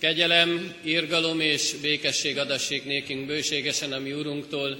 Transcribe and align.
Kegyelem, 0.00 0.74
irgalom 0.82 1.40
és 1.40 1.74
békesség 1.80 2.38
adassék 2.38 2.84
nékünk 2.84 3.26
bőségesen 3.26 3.92
a 3.92 3.98
mi 3.98 4.12
Urunktól, 4.12 4.78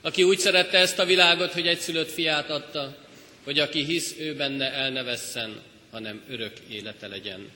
aki 0.00 0.22
úgy 0.22 0.38
szerette 0.38 0.78
ezt 0.78 0.98
a 0.98 1.04
világot, 1.04 1.52
hogy 1.52 1.66
egyszülött 1.66 2.10
fiát 2.10 2.50
adta, 2.50 2.96
hogy 3.44 3.58
aki 3.58 3.84
hisz 3.84 4.14
ő 4.18 4.34
benne 4.34 4.72
el 4.72 4.90
ne 4.90 5.02
vesszen, 5.02 5.60
hanem 5.90 6.22
örök 6.28 6.52
élete 6.70 7.06
legyen. 7.06 7.50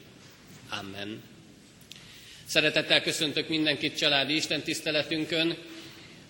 Amen. 0.81 1.23
Szeretettel 2.47 3.03
köszöntök 3.03 3.49
mindenkit 3.49 3.97
családi 3.97 4.35
Isten 4.35 4.63
tiszteletünkön. 4.63 5.57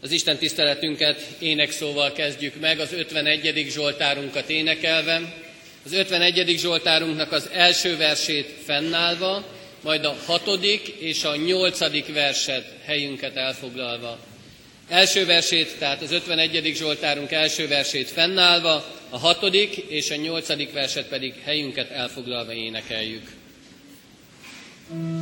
Az 0.00 0.10
Isten 0.10 0.36
tiszteletünket 0.36 1.26
énekszóval 1.38 2.12
kezdjük 2.12 2.60
meg, 2.60 2.80
az 2.80 2.92
51. 2.92 3.66
Zsoltárunkat 3.68 4.48
énekelve. 4.50 5.34
Az 5.84 5.92
51. 5.92 6.58
Zsoltárunknak 6.58 7.32
az 7.32 7.48
első 7.52 7.96
versét 7.96 8.48
fennállva, 8.64 9.58
majd 9.82 10.04
a 10.04 10.16
hatodik 10.26 10.88
és 10.98 11.24
a 11.24 11.36
nyolcadik 11.36 12.12
verset 12.12 12.64
helyünket 12.84 13.36
elfoglalva. 13.36 14.18
Első 14.88 15.26
versét, 15.26 15.78
tehát 15.78 16.02
az 16.02 16.12
51. 16.12 16.72
Zsoltárunk 16.74 17.30
első 17.30 17.68
versét 17.68 18.08
fennállva, 18.08 18.84
a 19.10 19.18
hatodik 19.18 19.76
és 19.76 20.10
a 20.10 20.16
nyolcadik 20.16 20.72
verset 20.72 21.08
pedig 21.08 21.34
helyünket 21.44 21.90
elfoglalva 21.90 22.52
énekeljük. 22.52 23.38
thank 24.90 25.19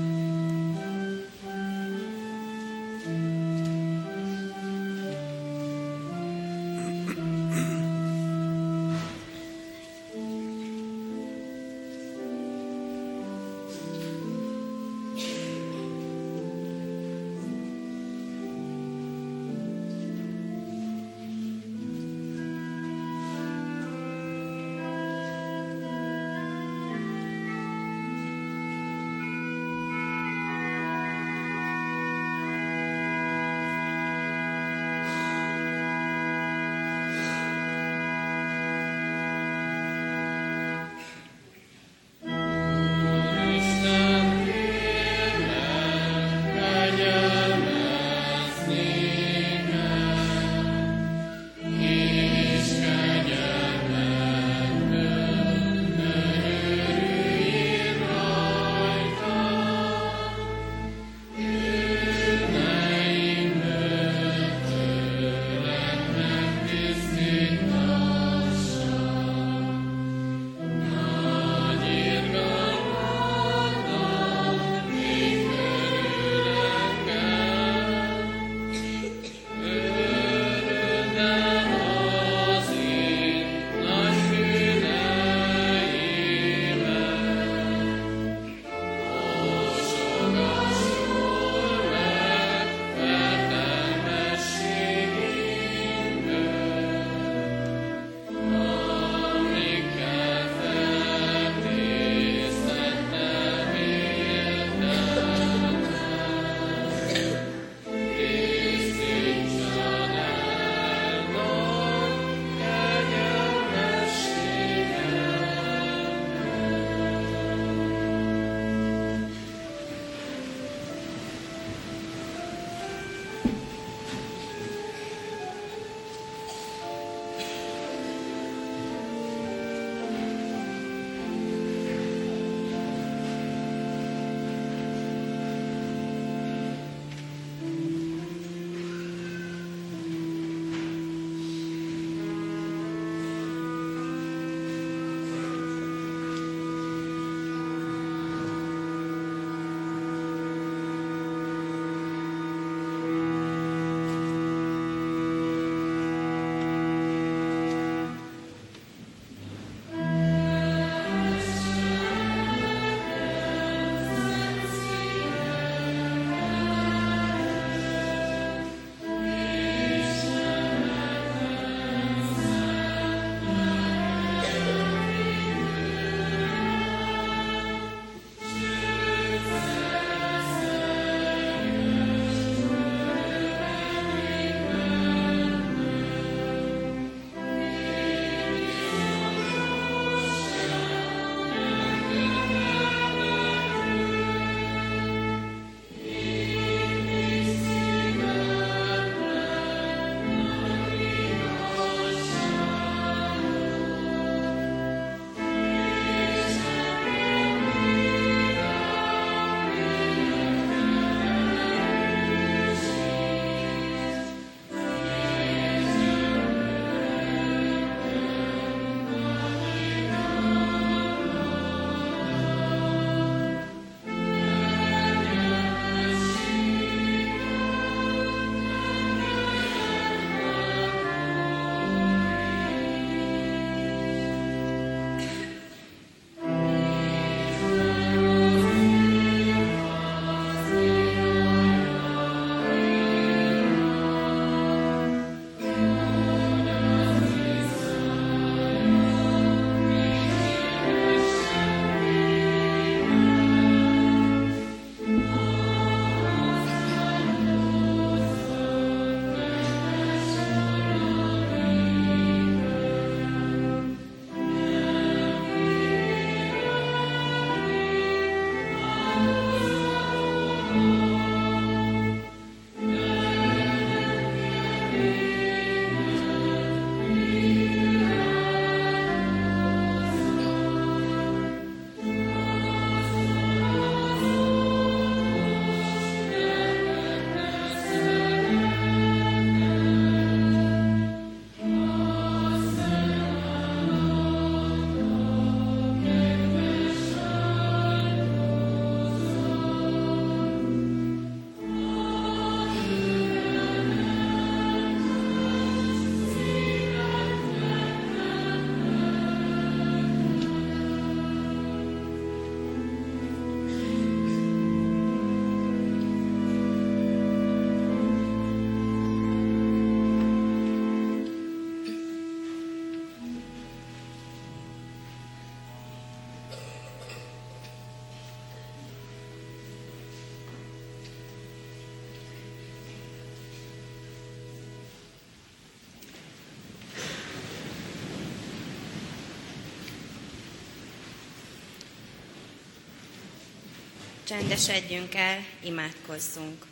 Csendesedjünk 344.28 345.14
el, 345.14 345.44
imádkozzunk. 345.60 346.66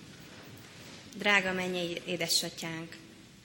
Drága 1.15 1.53
mennyi 1.53 1.93
édesatyánk, 2.07 2.97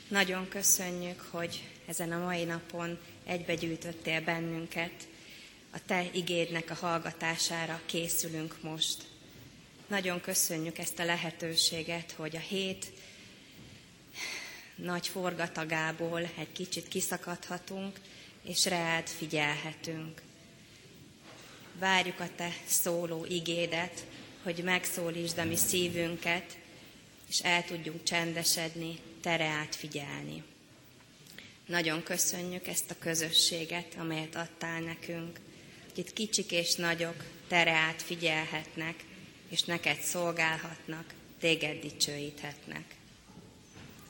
nagyon 0.07 0.47
köszönjük, 0.47 1.21
hogy 1.29 1.63
ezen 1.85 2.11
a 2.11 2.23
mai 2.25 2.43
napon 2.43 2.99
egybegyűjtöttél 3.25 4.21
bennünket. 4.21 4.91
A 5.71 5.77
Te 5.85 6.09
igédnek 6.11 6.69
a 6.69 6.73
hallgatására 6.73 7.81
készülünk 7.85 8.61
most. 8.61 8.97
Nagyon 9.87 10.21
köszönjük 10.21 10.77
ezt 10.77 10.99
a 10.99 11.05
lehetőséget, 11.05 12.11
hogy 12.11 12.35
a 12.35 12.39
hét 12.39 12.91
nagy 14.75 15.07
forgatagából 15.07 16.21
egy 16.21 16.51
kicsit 16.51 16.87
kiszakadhatunk, 16.87 17.99
és 18.43 18.65
reád 18.65 19.07
figyelhetünk. 19.07 20.21
Várjuk 21.79 22.19
a 22.19 22.29
Te 22.35 22.53
szóló 22.65 23.25
igédet, 23.25 24.05
hogy 24.43 24.63
megszólítsd 24.63 25.37
a 25.37 25.43
mi 25.43 25.55
szívünket, 25.55 26.57
és 27.29 27.39
el 27.39 27.65
tudjunk 27.65 28.03
csendesedni, 28.03 28.99
Te 29.21 29.35
reád 29.35 29.75
figyelni. 29.75 30.43
Nagyon 31.65 32.03
köszönjük 32.03 32.67
ezt 32.67 32.91
a 32.91 32.95
közösséget, 32.99 33.95
amelyet 33.97 34.35
adtál 34.35 34.79
nekünk, 34.79 35.39
hogy 35.89 35.97
itt 35.97 36.13
kicsik 36.13 36.51
és 36.51 36.75
nagyok 36.75 37.23
Te 37.47 37.63
reád 37.63 37.99
figyelhetnek, 37.99 38.95
és 39.49 39.63
neked 39.63 40.01
szolgálhatnak, 40.01 41.13
téged 41.39 41.79
dicsőíthetnek. 41.79 42.95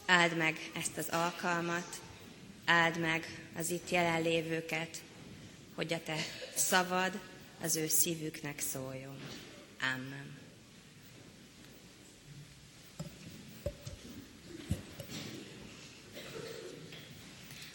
Áld 0.06 0.38
meg 0.38 0.72
ezt 0.76 0.98
az 0.98 1.08
alkalmat, 1.10 2.02
áld 2.66 3.00
meg 3.00 3.48
az 3.58 3.70
itt 3.70 3.90
jelenlévőket, 3.90 5.02
hogy 5.76 5.94
a 5.94 6.04
te 6.04 6.16
szavad 6.56 7.20
az 7.64 7.76
ő 7.76 7.88
szívüknek 7.88 8.60
szóljon. 8.72 9.18
Amen. 9.82 10.40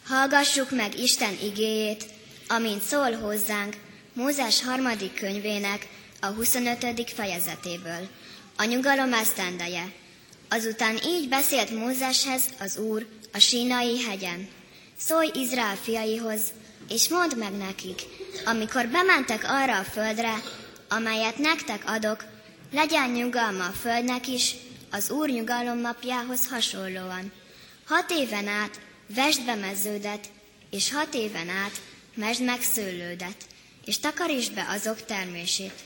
Hallgassuk 0.04 0.70
meg 0.70 0.98
Isten 0.98 1.36
igéjét, 1.42 2.04
amint 2.48 2.82
szól 2.82 3.12
hozzánk 3.12 3.76
Mózes 4.12 4.62
harmadik 4.62 5.14
könyvének 5.14 5.88
a 6.20 6.26
25. 6.26 7.10
fejezetéből. 7.10 8.08
A 8.56 8.64
nyugalom 8.64 9.12
esztendeje. 9.12 9.92
Azután 10.48 10.98
így 11.06 11.28
beszélt 11.28 11.70
Mózeshez 11.70 12.42
az 12.58 12.76
Úr 12.76 13.06
a 13.32 13.38
sínai 13.38 14.02
hegyen. 14.02 14.48
Szólj 14.98 15.30
Izrael 15.34 15.76
fiaihoz, 15.76 16.40
és 16.88 17.08
mondd 17.08 17.36
meg 17.36 17.52
nekik, 17.56 18.00
amikor 18.44 18.86
bementek 18.86 19.44
arra 19.44 19.78
a 19.78 19.84
földre, 19.84 20.34
amelyet 20.88 21.38
nektek 21.38 21.82
adok, 21.86 22.24
legyen 22.72 23.10
nyugalma 23.10 23.64
a 23.64 23.72
földnek 23.80 24.26
is, 24.26 24.54
az 24.90 25.10
Úr 25.10 25.28
nyugalom 25.28 25.78
napjához 25.78 26.48
hasonlóan. 26.48 27.32
Hat 27.86 28.10
éven 28.10 28.48
át 28.48 28.80
vesd 29.14 29.44
be 29.44 29.54
meződet, 29.54 30.28
és 30.70 30.92
hat 30.92 31.14
éven 31.14 31.48
át 31.48 31.80
mesd 32.14 32.42
meg 32.42 32.62
szőlődet, 32.62 33.36
és 33.84 33.98
takarítsd 33.98 34.54
be 34.54 34.66
azok 34.68 35.04
termését. 35.04 35.80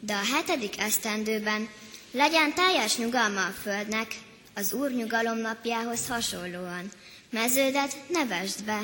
De 0.00 0.14
a 0.14 0.34
hetedik 0.34 0.80
esztendőben 0.80 1.68
legyen 2.10 2.54
teljes 2.54 2.96
nyugalma 2.96 3.44
a 3.44 3.54
földnek, 3.62 4.14
az 4.54 4.72
Úr 4.72 4.90
nyugalom 4.90 5.38
napjához 5.38 6.06
hasonlóan. 6.08 6.90
Meződet 7.30 7.96
ne 8.08 8.26
vesd 8.26 8.64
be, 8.64 8.80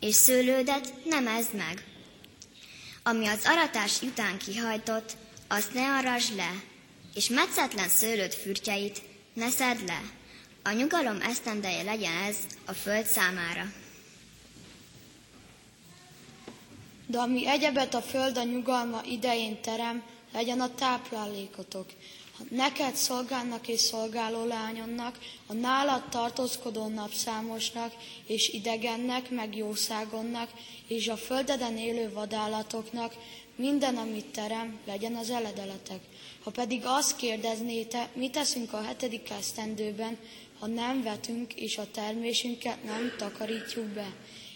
és 0.00 0.14
szőlődet 0.14 0.92
nem 1.04 1.26
ezd 1.26 1.54
meg. 1.54 1.84
Ami 3.02 3.26
az 3.26 3.40
aratás 3.44 4.02
után 4.02 4.38
kihajtott, 4.38 5.16
azt 5.48 5.74
ne 5.74 5.96
arasd 5.96 6.36
le, 6.36 6.50
és 7.14 7.28
metszetlen 7.28 7.88
szőlőt 7.88 8.34
fürtjeit 8.34 9.02
ne 9.32 9.48
szedd 9.48 9.86
le. 9.86 10.00
A 10.62 10.70
nyugalom 10.72 11.20
esztendeje 11.20 11.82
legyen 11.82 12.16
ez 12.16 12.36
a 12.64 12.72
föld 12.72 13.06
számára. 13.06 13.72
De 17.06 17.18
ami 17.18 17.46
egyebet 17.48 17.94
a 17.94 18.02
föld 18.02 18.36
a 18.36 18.42
nyugalma 18.42 19.00
idején 19.04 19.60
terem, 19.60 20.02
legyen 20.32 20.60
a 20.60 20.74
táplálékotok. 20.74 21.86
Neked 22.48 22.94
szolgálnak 22.94 23.68
és 23.68 23.80
szolgáló 23.80 24.44
lányonnak, 24.44 25.18
a 25.46 25.52
nálad 25.52 26.08
tartózkodó 26.08 26.86
napszámosnak 26.86 27.94
és 28.26 28.48
idegennek, 28.48 29.30
meg 29.30 29.56
jószágonnak, 29.56 30.50
és 30.86 31.08
a 31.08 31.16
földeden 31.16 31.76
élő 31.76 32.12
vadállatoknak, 32.12 33.14
minden, 33.56 33.96
amit 33.96 34.24
terem, 34.24 34.78
legyen 34.86 35.14
az 35.14 35.30
eledeletek. 35.30 36.00
Ha 36.42 36.50
pedig 36.50 36.82
azt 36.84 37.16
kérdeznéte, 37.16 38.08
mit 38.14 38.32
teszünk 38.32 38.72
a 38.72 38.82
hetedik 38.82 39.30
esztendőben, 39.30 40.18
ha 40.58 40.66
nem 40.66 41.02
vetünk, 41.02 41.54
és 41.54 41.78
a 41.78 41.90
termésünket 41.90 42.84
nem 42.84 43.14
takarítjuk 43.18 43.86
be. 43.86 44.14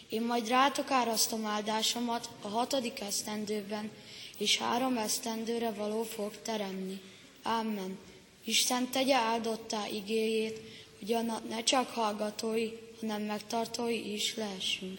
Én 0.08 0.22
majd 0.22 0.48
rátok 0.48 0.90
árasztom 0.90 1.46
áldásomat 1.46 2.28
a 2.42 2.48
hatodik 2.48 3.00
esztendőben, 3.00 3.90
és 4.38 4.58
három 4.58 4.96
esztendőre 4.96 5.70
való 5.70 6.02
fog 6.02 6.32
teremni. 6.42 7.00
Amen. 7.44 7.98
Isten 8.44 8.90
tegye 8.90 9.14
áldottá 9.14 9.86
igéjét, 9.86 10.60
hogy 10.98 11.12
annak 11.12 11.48
ne 11.48 11.62
csak 11.62 11.88
hallgatói, 11.90 12.70
hanem 13.00 13.22
megtartói 13.22 14.12
is 14.12 14.36
lehessünk. 14.36 14.98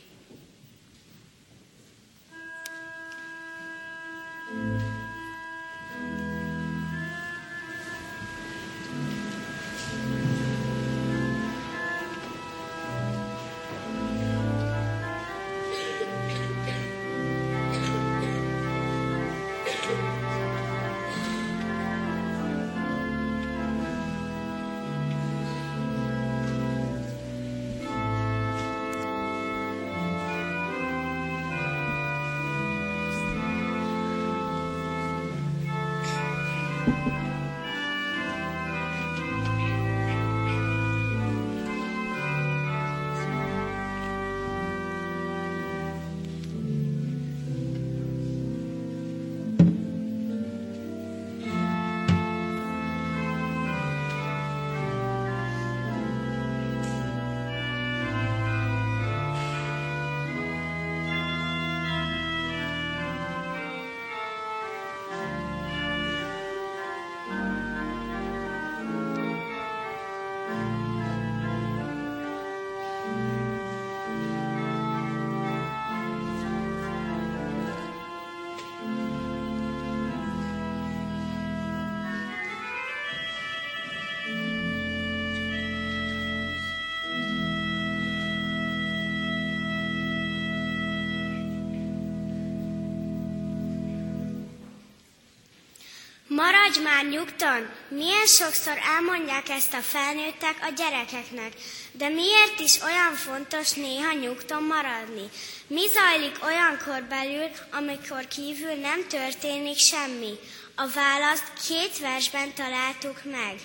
Maradj 96.75 96.94
már 96.94 97.05
nyugton! 97.05 97.70
Milyen 97.89 98.25
sokszor 98.25 98.77
elmondják 98.96 99.50
ezt 99.50 99.74
a 99.74 99.82
felnőttek 99.82 100.58
a 100.62 100.74
gyerekeknek, 100.75 101.53
de 101.91 102.10
miért 102.10 102.60
is 102.60 102.82
olyan 102.82 103.13
fontos 103.13 103.72
néha 103.72 104.13
nyugton 104.13 104.63
maradni? 104.63 105.29
Mi 105.67 105.88
zajlik 105.88 106.44
olyankor 106.44 107.03
belül, 107.03 107.50
amikor 107.72 108.27
kívül 108.27 108.74
nem 108.74 109.08
történik 109.08 109.77
semmi? 109.77 110.32
A 110.75 110.88
választ 110.88 111.53
két 111.67 112.00
versben 112.00 112.53
találtuk 112.53 113.24
meg. 113.24 113.60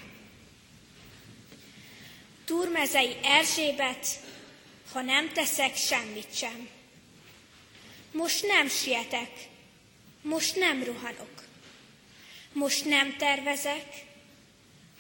Turmezei 2.44 3.16
Erzsébet, 3.22 4.06
ha 4.92 5.00
nem 5.02 5.32
teszek 5.32 5.76
semmit 5.76 6.36
sem. 6.36 6.68
Most 8.12 8.46
nem 8.46 8.68
sietek, 8.68 9.30
most 10.22 10.56
nem 10.56 10.84
ruhanok 10.84 11.39
Most 12.52 12.84
nem 12.84 13.16
tervezek, 13.16 14.04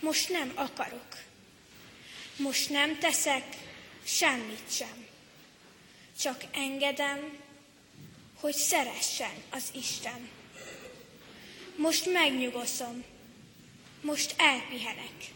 most 0.00 0.28
nem 0.28 0.52
akarok. 0.54 1.18
Most 2.36 2.70
nem 2.70 2.98
teszek 2.98 3.44
semmit 4.04 4.72
sem. 4.72 5.06
Csak 6.20 6.44
engedem, 6.52 7.38
hogy 8.40 8.54
szeressen 8.54 9.42
az 9.50 9.64
Isten. 9.74 10.28
Most 11.76 12.12
megnyugoszom, 12.12 13.04
most 14.00 14.34
elpihenek. 14.36 15.32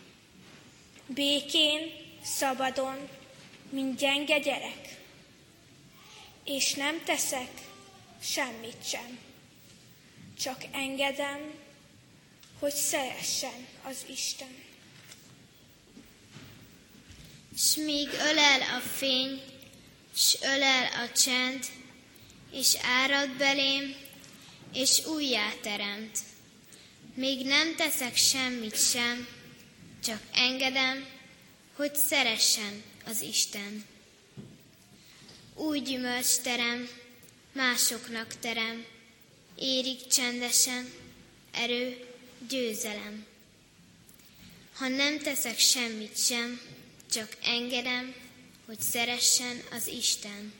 Békén, 1.06 1.92
szabadon, 2.24 3.08
mint 3.70 3.98
gyenge 3.98 4.38
gyerek. 4.38 4.98
És 6.44 6.72
nem 6.72 7.02
teszek 7.04 7.50
semmit 8.22 8.88
sem. 8.88 9.18
Csak 10.40 10.64
engedem, 10.72 11.63
hogy 12.64 12.74
szeressen 12.74 13.66
az 13.82 13.96
Isten. 14.10 14.54
S 17.56 17.74
míg 17.74 18.08
ölel 18.08 18.60
a 18.60 18.80
fény, 18.80 19.42
s 20.16 20.36
ölel 20.42 20.84
a 20.84 21.12
csend, 21.12 21.64
és 22.52 22.76
árad 22.82 23.36
belém, 23.36 23.96
és 24.72 25.06
újjáteremt. 25.06 26.18
Még 27.14 27.46
nem 27.46 27.74
teszek 27.76 28.16
semmit 28.16 28.90
sem, 28.90 29.28
csak 30.04 30.20
engedem, 30.32 31.06
hogy 31.76 31.94
szeressen 31.94 32.82
az 33.06 33.20
Isten. 33.20 33.86
Új 35.54 35.80
gyümölcs 35.80 36.36
terem, 36.42 36.88
másoknak 37.52 38.38
terem, 38.38 38.84
érik 39.56 40.06
csendesen, 40.06 40.92
erő, 41.52 42.12
győzelem. 42.48 43.26
Ha 44.74 44.88
nem 44.88 45.18
teszek 45.18 45.58
semmit 45.58 46.24
sem, 46.26 46.60
csak 47.10 47.36
engedem, 47.42 48.14
hogy 48.66 48.80
szeressen 48.80 49.62
az 49.70 49.86
Isten. 49.86 50.52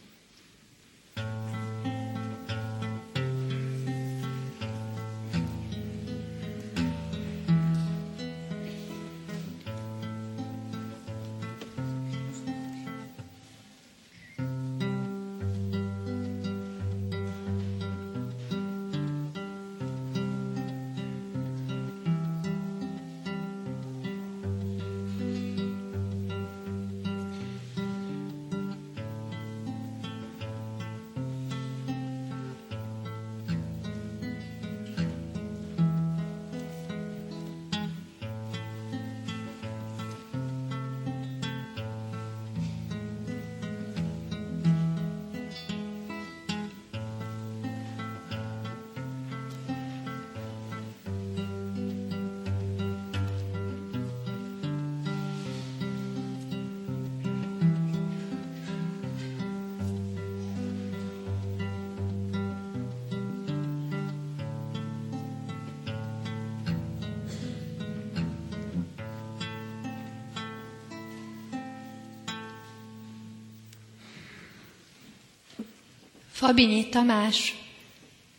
Fabinyi 76.44 76.88
Tamás 76.88 77.54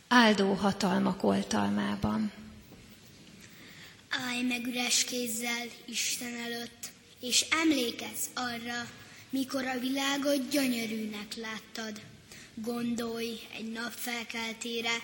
áldó 0.08 0.52
hatalmak 0.52 1.24
oltalmában. 1.24 2.32
Állj 4.08 4.42
meg 4.42 4.66
üres 4.66 5.04
kézzel 5.04 5.66
Isten 5.84 6.34
előtt, 6.34 6.92
és 7.20 7.46
emlékezz 7.62 8.26
arra, 8.34 8.90
mikor 9.30 9.64
a 9.64 9.78
világot 9.78 10.48
gyönyörűnek 10.50 11.34
láttad. 11.36 12.00
Gondolj 12.54 13.40
egy 13.56 13.72
nap 13.72 13.92
felkeltére 13.92 14.94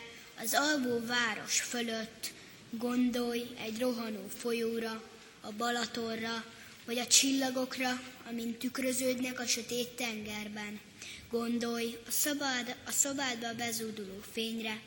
az 0.43 0.55
alvó 0.55 1.07
város 1.07 1.61
fölött, 1.61 2.33
gondolj 2.71 3.47
egy 3.65 3.79
rohanó 3.79 4.27
folyóra, 4.37 5.03
a 5.41 5.53
Balatorra, 5.57 6.45
vagy 6.85 6.99
a 6.99 7.07
csillagokra, 7.07 8.01
amint 8.29 8.59
tükröződnek 8.59 9.41
a 9.41 9.47
sötét 9.47 9.89
tengerben. 9.89 10.81
Gondolj 11.33 11.99
a, 12.07 12.11
szabád, 12.11 12.77
a 12.87 12.91
szobádba 12.91 13.55
bezúduló 13.55 14.21
fényre, 14.33 14.81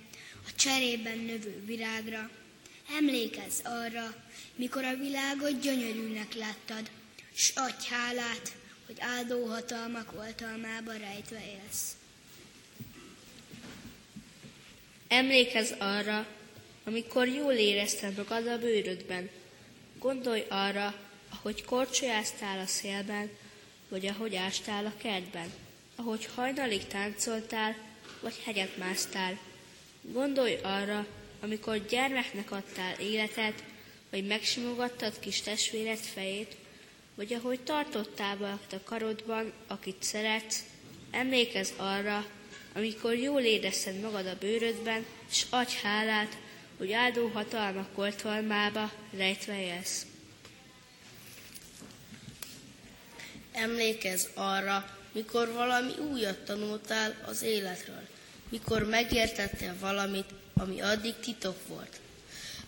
a 0.48 0.50
cserében 0.56 1.18
növő 1.18 1.64
virágra. 1.66 2.30
Emlékezz 2.98 3.60
arra, 3.64 4.16
mikor 4.56 4.84
a 4.84 4.96
világot 4.96 5.60
gyönyörűnek 5.62 6.34
láttad, 6.34 6.90
s 7.34 7.52
adj 7.56 7.88
hálát, 7.90 8.56
hogy 8.86 8.96
áldó 9.00 9.46
hatalmak 9.46 10.14
oltalmába 10.18 10.92
rejtve 10.92 11.42
élsz. 11.46 11.96
Emlékezz 15.08 15.72
arra, 15.80 16.28
amikor 16.84 17.28
jól 17.28 17.54
érezted 17.54 18.18
magad 18.18 18.48
a 18.48 18.60
bőrödben. 18.60 19.30
Gondolj 20.00 20.46
arra, 20.50 20.96
ahogy 21.30 21.64
korcsolyáztál 21.64 22.60
a 22.60 22.66
szélben, 22.66 23.30
vagy 23.90 24.06
ahogy 24.06 24.36
ástál 24.36 24.86
a 24.86 24.94
kertben 24.98 25.52
ahogy 25.96 26.30
hajnalig 26.36 26.88
táncoltál, 26.88 27.75
vagy 28.22 28.42
hegyet 28.44 28.78
másztál. 28.78 29.38
Gondolj 30.02 30.60
arra, 30.64 31.06
amikor 31.42 31.86
gyermeknek 31.86 32.52
adtál 32.52 33.00
életet, 33.00 33.64
vagy 34.10 34.25
megsimogattad 34.25 35.20
kis 35.20 35.42
testvéred 35.42 35.98
fejét, 35.98 36.56
vagy 37.16 37.34
ahogy 37.34 37.60
tartottál 37.60 38.38
valakit 38.38 38.74
a 38.74 38.84
karodban, 38.84 39.54
akit 39.68 40.04
szeretsz, 40.04 40.64
emlékezz 41.12 41.72
arra, 41.78 42.25
amikor 42.74 43.14
jól 43.14 43.42
érezted 43.42 44.00
magad 44.00 44.25
a 44.25 44.38
bőrödben, 44.40 45.06
és 45.30 45.46
adj 45.50 45.75
hálát, 45.84 46.38
hogy 46.78 46.92
áldó 46.92 47.28
hatalmak 47.28 47.98
oltalmába 47.98 48.92
rejtve 49.18 49.62
élsz. 49.62 50.06
Emlékezz 53.52 54.25
arra, 54.34 54.98
mikor 55.15 55.51
valami 55.51 55.91
újat 56.12 56.38
tanultál 56.38 57.15
az 57.25 57.41
életről, 57.41 58.07
mikor 58.50 58.84
megértettél 58.84 59.75
valamit, 59.79 60.29
ami 60.53 60.81
addig 60.81 61.15
titok 61.19 61.67
volt, 61.67 62.00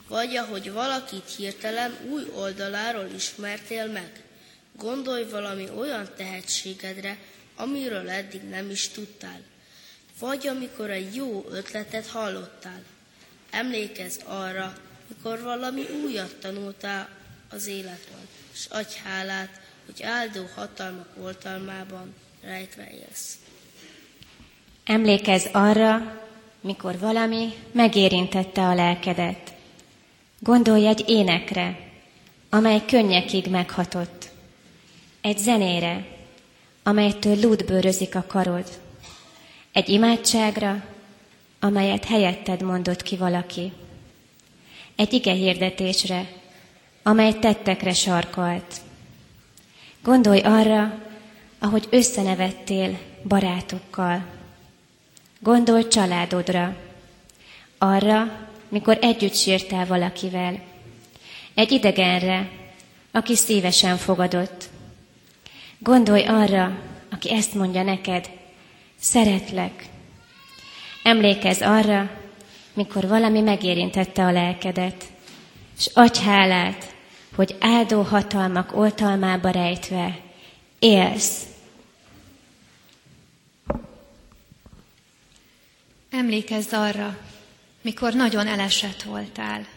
vagy 0.08 0.36
ahogy 0.36 0.72
valakit 0.72 1.36
hirtelen 1.36 1.98
új 2.10 2.24
oldaláról 2.36 3.10
ismertél 3.16 3.88
meg. 3.88 4.24
Gondolj 4.76 5.30
valami 5.30 5.70
olyan 5.78 6.10
tehetségedre, 6.16 7.18
amiről 7.56 8.10
eddig 8.10 8.42
nem 8.42 8.70
is 8.70 8.88
tudtál, 8.88 9.42
vagy 10.20 10.48
amikor 10.48 10.90
egy 10.90 11.16
jó 11.16 11.46
ötletet 11.50 12.08
hallottál. 12.08 12.84
Emlékezz 13.50 14.18
arra, 14.24 14.78
mikor 15.08 15.42
valami 15.42 15.86
újat 16.04 16.36
tanultál 16.36 17.10
az 17.50 17.68
életről, 17.68 18.28
és 18.54 18.66
adj 18.70 18.96
hálát, 19.04 19.62
hogy 19.86 20.04
áldó 20.04 20.50
hatalmak 20.56 21.08
oltalmában 21.22 22.16
rejtve 22.42 22.88
élsz. 22.92 23.38
Emlékezz 24.86 25.46
arra, 25.52 26.22
mikor 26.62 27.00
valami 27.00 27.54
megérintette 27.72 28.62
a 28.62 28.74
lelkedet. 28.74 29.54
Gondolj 30.40 30.88
egy 30.88 31.04
énekre, 31.08 31.80
amely 32.50 32.86
könnyekig 32.86 33.48
meghatott. 33.48 34.30
Egy 35.22 35.38
zenére, 35.38 36.06
amelytől 36.84 37.40
lúdbőrözik 37.40 38.16
a 38.16 38.26
karod. 38.28 38.80
Egy 39.72 39.90
imádságra, 39.90 40.86
amelyet 41.60 42.06
helyetted 42.06 42.62
mondott 42.62 43.02
ki 43.02 43.18
valaki. 43.18 43.72
Egy 44.96 45.14
ige 45.14 45.34
hirdetésre, 45.34 46.32
amely 47.04 47.40
tettekre 47.40 47.94
sarkalt. 47.94 48.76
Gondolj 50.04 50.40
arra, 50.40 51.07
ahogy 51.60 51.88
összenevettél 51.90 53.00
barátokkal. 53.24 54.26
Gondolj 55.40 55.88
családodra, 55.88 56.76
arra, 57.78 58.48
mikor 58.70 58.98
együtt 59.02 59.36
sírtál 59.36 59.86
valakivel. 59.86 60.60
Egy 61.54 61.72
idegenre, 61.72 62.50
aki 63.12 63.36
szívesen 63.36 63.98
fogadott. 63.98 64.70
Gondolj 65.78 66.26
arra, 66.26 66.80
aki 67.12 67.34
ezt 67.34 67.54
mondja 67.54 67.84
neked, 67.84 68.30
szeretlek. 69.00 69.86
Emlékezz 71.04 71.62
arra, 71.62 72.12
mikor 72.74 73.08
valami 73.08 73.42
megérintette 73.42 74.24
a 74.24 74.32
lelkedet, 74.32 75.06
és 75.78 75.90
adj 75.94 76.20
hálát, 76.20 76.96
hogy 77.36 77.56
áldó 77.60 78.02
hatalmak 78.02 78.78
oltalmába 78.78 79.50
rejtve 79.50 80.27
élsz. 80.80 81.42
Emlékezz 86.10 86.74
arra, 86.74 87.18
mikor 87.82 88.14
nagyon 88.14 88.48
elesett 88.48 89.02
voltál, 89.02 89.68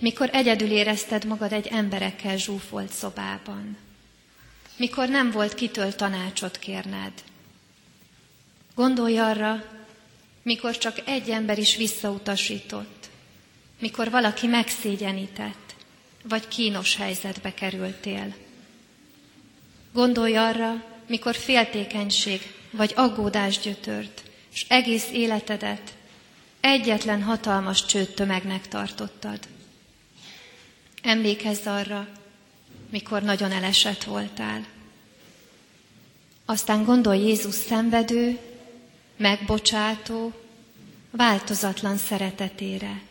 mikor 0.00 0.30
egyedül 0.32 0.70
érezted 0.70 1.24
magad 1.24 1.52
egy 1.52 1.66
emberekkel 1.66 2.36
zsúfolt 2.36 2.92
szobában, 2.92 3.76
mikor 4.76 5.08
nem 5.08 5.30
volt 5.30 5.54
kitől 5.54 5.94
tanácsot 5.94 6.58
kérned. 6.58 7.12
Gondolj 8.74 9.18
arra, 9.18 9.64
mikor 10.42 10.78
csak 10.78 11.02
egy 11.04 11.30
ember 11.30 11.58
is 11.58 11.76
visszautasított, 11.76 13.08
mikor 13.78 14.10
valaki 14.10 14.46
megszégyenített, 14.46 15.74
vagy 16.22 16.48
kínos 16.48 16.96
helyzetbe 16.96 17.54
kerültél. 17.54 18.34
Gondolj 19.96 20.36
arra, 20.36 20.84
mikor 21.06 21.34
féltékenység 21.34 22.54
vagy 22.70 22.92
aggódás 22.96 23.58
gyötört, 23.58 24.22
és 24.52 24.66
egész 24.68 25.08
életedet 25.12 25.94
egyetlen 26.60 27.22
hatalmas 27.22 27.84
csőd-tömegnek 27.84 28.68
tartottad. 28.68 29.38
Emlékezz 31.02 31.66
arra, 31.66 32.08
mikor 32.90 33.22
nagyon 33.22 33.52
elesett 33.52 34.04
voltál. 34.04 34.66
Aztán 36.44 36.84
gondolj 36.84 37.20
Jézus 37.20 37.54
szenvedő, 37.54 38.38
megbocsátó, 39.16 40.32
változatlan 41.10 41.96
szeretetére, 41.96 43.02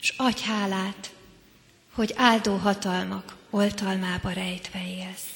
és 0.00 0.14
adj 0.16 0.42
hálát, 0.42 1.10
hogy 1.92 2.12
áldó 2.16 2.56
hatalmak 2.56 3.36
oltalmába 3.50 4.30
rejtve 4.30 4.86
élsz. 4.86 5.35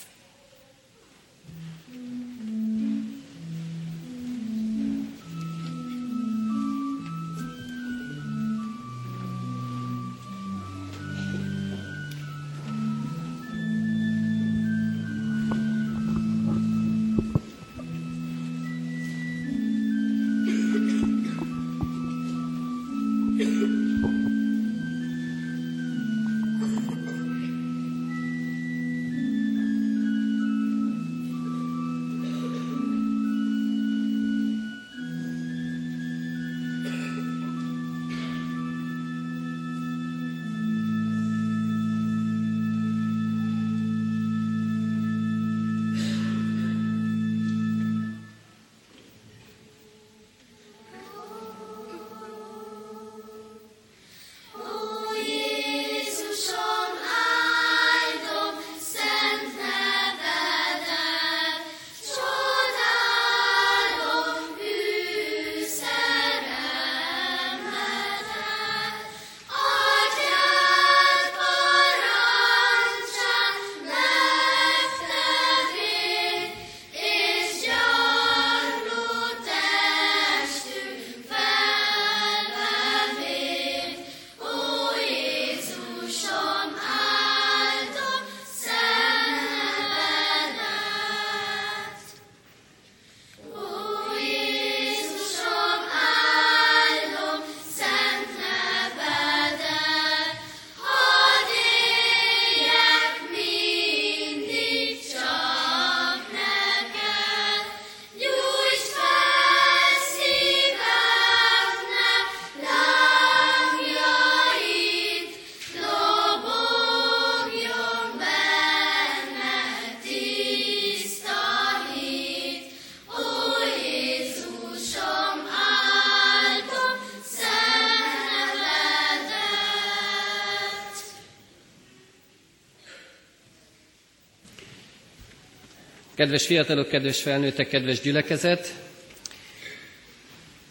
Kedves 136.21 136.47
fiatalok, 136.47 136.89
kedves 136.89 137.23
felnőttek, 137.23 137.69
kedves 137.69 138.01
gyülekezet! 138.01 138.75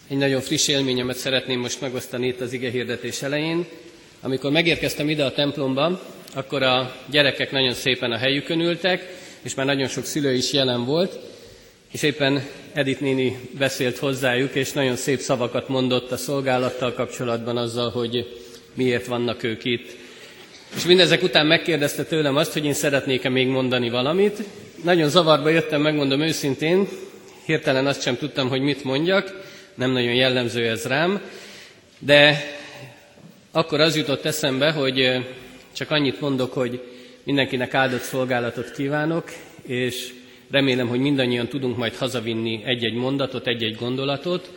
Egy 0.07 0.17
nagyon 0.17 0.41
friss 0.41 0.67
élményemet 0.67 1.17
szeretném 1.17 1.59
most 1.59 1.81
megosztani 1.81 2.27
itt 2.27 2.41
az 2.41 2.53
ige 2.53 2.69
hirdetés 2.69 3.21
elején. 3.21 3.65
Amikor 4.21 4.51
megérkeztem 4.51 5.09
ide 5.09 5.25
a 5.25 5.31
templomba, 5.31 6.01
akkor 6.33 6.63
a 6.63 6.95
gyerekek 7.11 7.51
nagyon 7.51 7.73
szépen 7.73 8.11
a 8.11 8.17
helyükön 8.17 8.59
ültek, 8.59 9.17
és 9.41 9.55
már 9.55 9.65
nagyon 9.65 9.87
sok 9.87 10.05
szülő 10.05 10.33
is 10.33 10.51
jelen 10.51 10.85
volt, 10.85 11.19
és 11.91 12.01
éppen 12.01 12.47
Edith 12.73 13.01
néni 13.01 13.39
beszélt 13.57 13.97
hozzájuk, 13.97 14.55
és 14.55 14.71
nagyon 14.71 14.95
szép 14.95 15.19
szavakat 15.19 15.67
mondott 15.67 16.11
a 16.11 16.17
szolgálattal 16.17 16.93
kapcsolatban 16.93 17.57
azzal, 17.57 17.89
hogy 17.89 18.41
miért 18.73 19.05
vannak 19.05 19.43
ők 19.43 19.63
itt. 19.63 19.95
És 20.75 20.85
mindezek 20.85 21.23
után 21.23 21.45
megkérdezte 21.45 22.03
tőlem 22.03 22.35
azt, 22.35 22.53
hogy 22.53 22.65
én 22.65 22.73
szeretnék-e 22.73 23.29
még 23.29 23.47
mondani 23.47 23.89
valamit, 23.89 24.43
nagyon 24.83 25.09
zavarba 25.09 25.49
jöttem, 25.49 25.81
megmondom 25.81 26.21
őszintén, 26.21 26.87
hirtelen 27.45 27.87
azt 27.87 28.01
sem 28.01 28.17
tudtam, 28.17 28.49
hogy 28.49 28.61
mit 28.61 28.83
mondjak, 28.83 29.47
nem 29.75 29.91
nagyon 29.91 30.13
jellemző 30.13 30.67
ez 30.67 30.85
rám, 30.85 31.21
de 31.99 32.43
akkor 33.51 33.79
az 33.79 33.95
jutott 33.95 34.25
eszembe, 34.25 34.71
hogy 34.71 35.25
csak 35.73 35.91
annyit 35.91 36.21
mondok, 36.21 36.53
hogy 36.53 36.81
mindenkinek 37.23 37.73
áldott 37.73 38.01
szolgálatot 38.01 38.71
kívánok, 38.71 39.31
és 39.61 40.13
remélem, 40.51 40.87
hogy 40.87 40.99
mindannyian 40.99 41.47
tudunk 41.47 41.77
majd 41.77 41.95
hazavinni 41.95 42.61
egy-egy 42.65 42.93
mondatot, 42.93 43.47
egy-egy 43.47 43.75
gondolatot, 43.75 44.51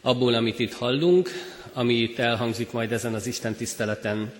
abból, 0.00 0.34
amit 0.34 0.58
itt 0.58 0.72
hallunk, 0.72 1.30
ami 1.72 1.94
itt 1.94 2.18
elhangzik 2.18 2.72
majd 2.72 2.92
ezen 2.92 3.14
az 3.14 3.26
Isten 3.26 3.54
tiszteleten. 3.54 4.32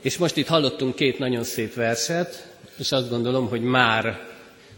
És 0.00 0.18
most 0.18 0.36
itt 0.36 0.46
hallottunk 0.46 0.94
két 0.94 1.18
nagyon 1.18 1.44
szép 1.44 1.74
verset, 1.74 2.48
és 2.78 2.92
azt 2.92 3.08
gondolom, 3.08 3.48
hogy 3.48 3.62
már 3.62 4.28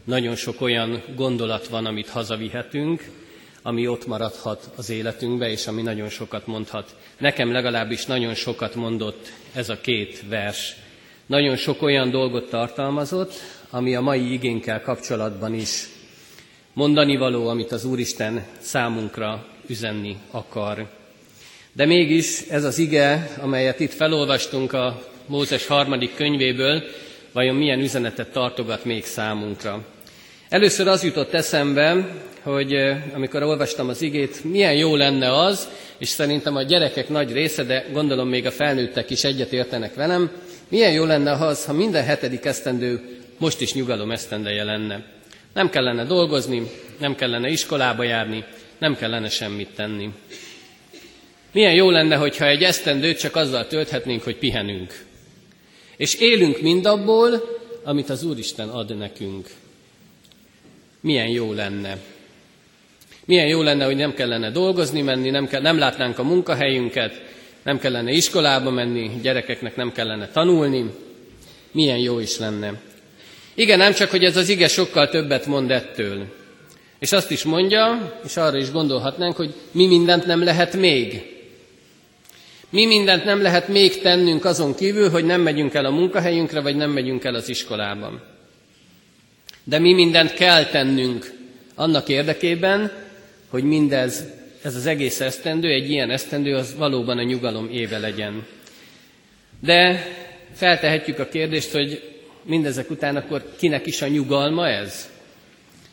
nagyon 0.05 0.37
sok 0.37 0.61
olyan 0.61 1.03
gondolat 1.17 1.69
van, 1.69 1.87
amit 1.87 2.09
hazavihetünk, 2.09 3.11
ami 3.63 3.87
ott 3.87 4.07
maradhat 4.07 4.71
az 4.77 4.91
életünkbe, 4.91 5.51
és 5.51 5.67
ami 5.67 5.83
nagyon 5.83 6.09
sokat 6.09 6.47
mondhat. 6.47 6.95
Nekem 7.19 7.53
legalábbis 7.53 8.07
nagyon 8.07 8.35
sokat 8.35 8.75
mondott 8.75 9.33
ez 9.55 9.69
a 9.69 9.81
két 9.81 10.23
vers. 10.29 10.77
Nagyon 11.27 11.57
sok 11.57 11.83
olyan 11.83 12.11
dolgot 12.11 12.49
tartalmazott, 12.49 13.33
ami 13.71 13.95
a 13.95 14.01
mai 14.01 14.33
igénkkel 14.33 14.83
kapcsolatban 14.83 15.55
is 15.55 15.89
mondani 16.73 17.17
való, 17.17 17.49
amit 17.49 17.73
az 17.73 17.85
Úristen 17.85 18.47
számunkra 18.61 19.47
üzenni 19.67 20.17
akar. 20.31 20.89
De 21.73 21.87
mégis 21.87 22.41
ez 22.41 22.65
az 22.65 22.79
ige, 22.79 23.31
amelyet 23.41 23.81
itt 23.81 23.93
felolvastunk 23.93 24.73
a 24.73 25.12
Mózes 25.27 25.67
harmadik 25.67 26.15
könyvéből, 26.15 26.83
vajon 27.33 27.55
milyen 27.55 27.81
üzenetet 27.81 28.33
tartogat 28.33 28.85
még 28.85 29.05
számunkra. 29.05 29.85
Először 30.49 30.89
az 30.89 31.05
jutott 31.05 31.35
eszembe, 31.35 32.09
hogy 32.43 32.75
amikor 33.15 33.43
olvastam 33.43 33.89
az 33.89 34.03
igét, 34.03 34.45
milyen 34.45 34.75
jó 34.75 34.97
lenne 34.97 35.39
az, 35.39 35.69
és 35.99 36.09
szerintem 36.09 36.57
a 36.57 36.63
gyerekek 36.63 37.09
nagy 37.09 37.33
része, 37.33 37.63
de 37.65 37.87
gondolom 37.93 38.29
még 38.29 38.47
a 38.47 38.51
felnőttek 38.51 39.11
is 39.11 39.25
egyetértenek 39.25 39.95
velem, 39.95 40.31
milyen 40.69 40.93
jó 40.93 41.05
lenne 41.05 41.33
az, 41.33 41.65
ha 41.65 41.73
minden 41.73 42.05
hetedik 42.05 42.45
esztendő 42.45 43.01
most 43.39 43.61
is 43.61 43.75
nyugalom 43.75 44.11
esztendeje 44.11 44.65
lenne. 44.65 45.05
Nem 45.55 45.71
kellene 45.71 46.05
dolgozni, 46.05 46.71
nem 46.99 47.15
kellene 47.15 47.49
iskolába 47.49 48.03
járni, 48.03 48.45
nem 48.79 48.97
kellene 48.97 49.29
semmit 49.29 49.69
tenni. 49.75 50.11
Milyen 51.53 51.75
jó 51.75 51.91
lenne, 51.91 52.17
hogyha 52.17 52.47
egy 52.47 52.63
esztendőt 52.63 53.19
csak 53.19 53.37
azzal 53.37 53.67
tölthetnénk, 53.67 54.23
hogy 54.23 54.37
pihenünk. 54.37 55.05
És 56.03 56.15
élünk 56.15 56.61
mindabból, 56.61 57.59
amit 57.85 58.11
az 58.11 58.25
Úristen 58.25 58.69
ad 58.69 58.97
nekünk. 58.97 59.49
Milyen 61.01 61.29
jó 61.29 61.53
lenne. 61.53 61.97
Milyen 63.25 63.47
jó 63.47 63.63
lenne, 63.63 63.85
hogy 63.85 63.97
nem 63.97 64.15
kellene 64.15 64.51
dolgozni 64.51 65.03
menni, 65.03 65.31
nem, 65.31 65.47
kell, 65.47 65.61
nem 65.61 65.79
látnánk 65.79 66.19
a 66.19 66.23
munkahelyünket, 66.23 67.23
nem 67.63 67.79
kellene 67.79 68.11
iskolába 68.11 68.71
menni, 68.71 69.11
gyerekeknek 69.23 69.77
nem 69.77 69.93
kellene 69.93 70.29
tanulni. 70.29 70.91
Milyen 71.73 71.99
jó 71.99 72.19
is 72.19 72.39
lenne. 72.39 72.81
Igen, 73.55 73.79
nem 73.79 73.93
csak, 73.93 74.11
hogy 74.11 74.25
ez 74.25 74.37
az 74.37 74.49
ige 74.49 74.69
sokkal 74.69 75.09
többet 75.09 75.47
mond 75.47 75.71
ettől. 75.71 76.25
És 76.99 77.13
azt 77.13 77.31
is 77.31 77.43
mondja, 77.43 78.13
és 78.25 78.37
arra 78.37 78.57
is 78.57 78.71
gondolhatnánk, 78.71 79.37
hogy 79.37 79.55
mi 79.71 79.87
mindent 79.87 80.27
nem 80.27 80.45
lehet 80.45 80.77
még. 80.77 81.32
Mi 82.73 82.87
mindent 82.87 83.25
nem 83.25 83.43
lehet 83.43 83.69
még 83.69 84.01
tennünk 84.01 84.45
azon 84.45 84.75
kívül, 84.75 85.11
hogy 85.11 85.25
nem 85.25 85.41
megyünk 85.41 85.75
el 85.75 85.85
a 85.85 85.91
munkahelyünkre, 85.91 86.61
vagy 86.61 86.77
nem 86.77 86.91
megyünk 86.91 87.25
el 87.25 87.35
az 87.35 87.49
iskolában. 87.49 88.23
De 89.65 89.79
mi 89.79 89.93
mindent 89.93 90.35
kell 90.35 90.65
tennünk 90.65 91.33
annak 91.75 92.09
érdekében, 92.09 92.93
hogy 93.49 93.65
mindez, 93.65 94.25
ez 94.63 94.75
az 94.75 94.87
egész 94.87 95.21
esztendő, 95.21 95.69
egy 95.69 95.91
ilyen 95.91 96.11
esztendő, 96.11 96.55
az 96.55 96.75
valóban 96.77 97.19
a 97.19 97.23
nyugalom 97.23 97.69
éve 97.73 97.99
legyen. 97.99 98.47
De 99.61 100.07
feltehetjük 100.55 101.19
a 101.19 101.29
kérdést, 101.29 101.73
hogy 101.73 102.03
mindezek 102.43 102.91
után 102.91 103.17
akkor 103.17 103.55
kinek 103.59 103.87
is 103.87 104.03
a 104.03 104.09
nyugalma 104.09 104.69
ez? 104.69 105.11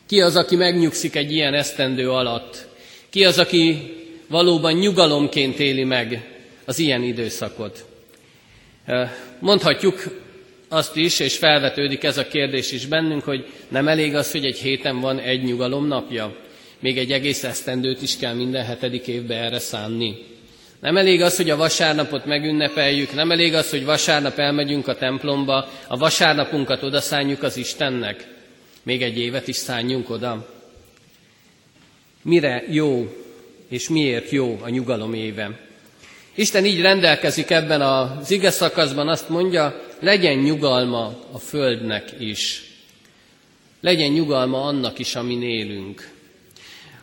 Ki 0.07 0.21
az, 0.21 0.35
aki 0.35 0.55
megnyugszik 0.55 1.15
egy 1.15 1.31
ilyen 1.31 1.53
esztendő 1.53 2.11
alatt? 2.11 2.67
Ki 3.09 3.25
az, 3.25 3.39
aki 3.39 3.93
valóban 4.27 4.73
nyugalomként 4.73 5.59
éli 5.59 5.83
meg 5.83 6.37
az 6.69 6.79
ilyen 6.79 7.03
időszakot? 7.03 7.85
Mondhatjuk 9.39 10.03
azt 10.67 10.95
is, 10.95 11.19
és 11.19 11.37
felvetődik 11.37 12.03
ez 12.03 12.17
a 12.17 12.27
kérdés 12.27 12.71
is 12.71 12.85
bennünk, 12.85 13.23
hogy 13.23 13.45
nem 13.67 13.87
elég 13.87 14.15
az, 14.15 14.31
hogy 14.31 14.45
egy 14.45 14.57
héten 14.57 14.99
van 14.99 15.19
egy 15.19 15.43
nyugalom 15.43 15.87
napja. 15.87 16.35
Még 16.79 16.97
egy 16.97 17.11
egész 17.11 17.43
esztendőt 17.43 18.01
is 18.01 18.17
kell 18.17 18.33
minden 18.33 18.65
hetedik 18.65 19.07
évbe 19.07 19.35
erre 19.35 19.59
szánni. 19.59 20.15
Nem 20.79 20.97
elég 20.97 21.21
az, 21.21 21.35
hogy 21.35 21.49
a 21.49 21.55
vasárnapot 21.55 22.25
megünnepeljük, 22.25 23.13
nem 23.13 23.31
elég 23.31 23.53
az, 23.53 23.69
hogy 23.69 23.85
vasárnap 23.85 24.37
elmegyünk 24.39 24.87
a 24.87 24.95
templomba, 24.95 25.69
a 25.87 25.97
vasárnapunkat 25.97 26.83
odaszánjuk 26.83 27.43
az 27.43 27.57
Istennek. 27.57 28.27
Még 28.83 29.01
egy 29.01 29.17
évet 29.19 29.47
is 29.47 29.55
szálljunk 29.55 30.09
oda. 30.09 30.49
Mire 32.21 32.63
jó, 32.69 33.15
és 33.69 33.89
miért 33.89 34.29
jó 34.29 34.59
a 34.61 34.69
nyugalom 34.69 35.13
éve? 35.13 35.68
Isten 36.39 36.65
így 36.65 36.81
rendelkezik 36.81 37.49
ebben 37.49 37.81
az 37.81 38.31
ige 38.31 38.51
szakaszban, 38.51 39.07
azt 39.07 39.29
mondja, 39.29 39.81
legyen 39.99 40.37
nyugalma 40.37 41.05
a 41.31 41.37
földnek 41.37 42.13
is. 42.19 42.63
Legyen 43.81 44.11
nyugalma 44.11 44.63
annak 44.63 44.99
is, 44.99 45.15
amin 45.15 45.43
élünk. 45.43 46.09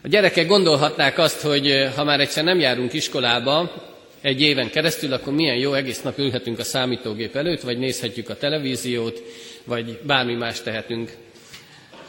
A 0.02 0.08
gyerekek 0.08 0.46
gondolhatnák 0.46 1.18
azt, 1.18 1.40
hogy 1.40 1.70
eh, 1.70 1.92
ha 1.94 2.04
már 2.04 2.20
egyszer 2.20 2.44
nem 2.44 2.58
járunk 2.58 2.92
iskolába 2.92 3.72
egy 4.20 4.40
éven 4.40 4.70
keresztül, 4.70 5.12
akkor 5.12 5.32
milyen 5.32 5.56
jó, 5.56 5.72
egész 5.72 6.02
nap 6.02 6.18
ülhetünk 6.18 6.58
a 6.58 6.64
számítógép 6.64 7.36
előtt, 7.36 7.60
vagy 7.60 7.78
nézhetjük 7.78 8.28
a 8.28 8.36
televíziót, 8.36 9.22
vagy 9.64 9.98
bármi 10.02 10.34
más 10.34 10.62
tehetünk. 10.62 11.12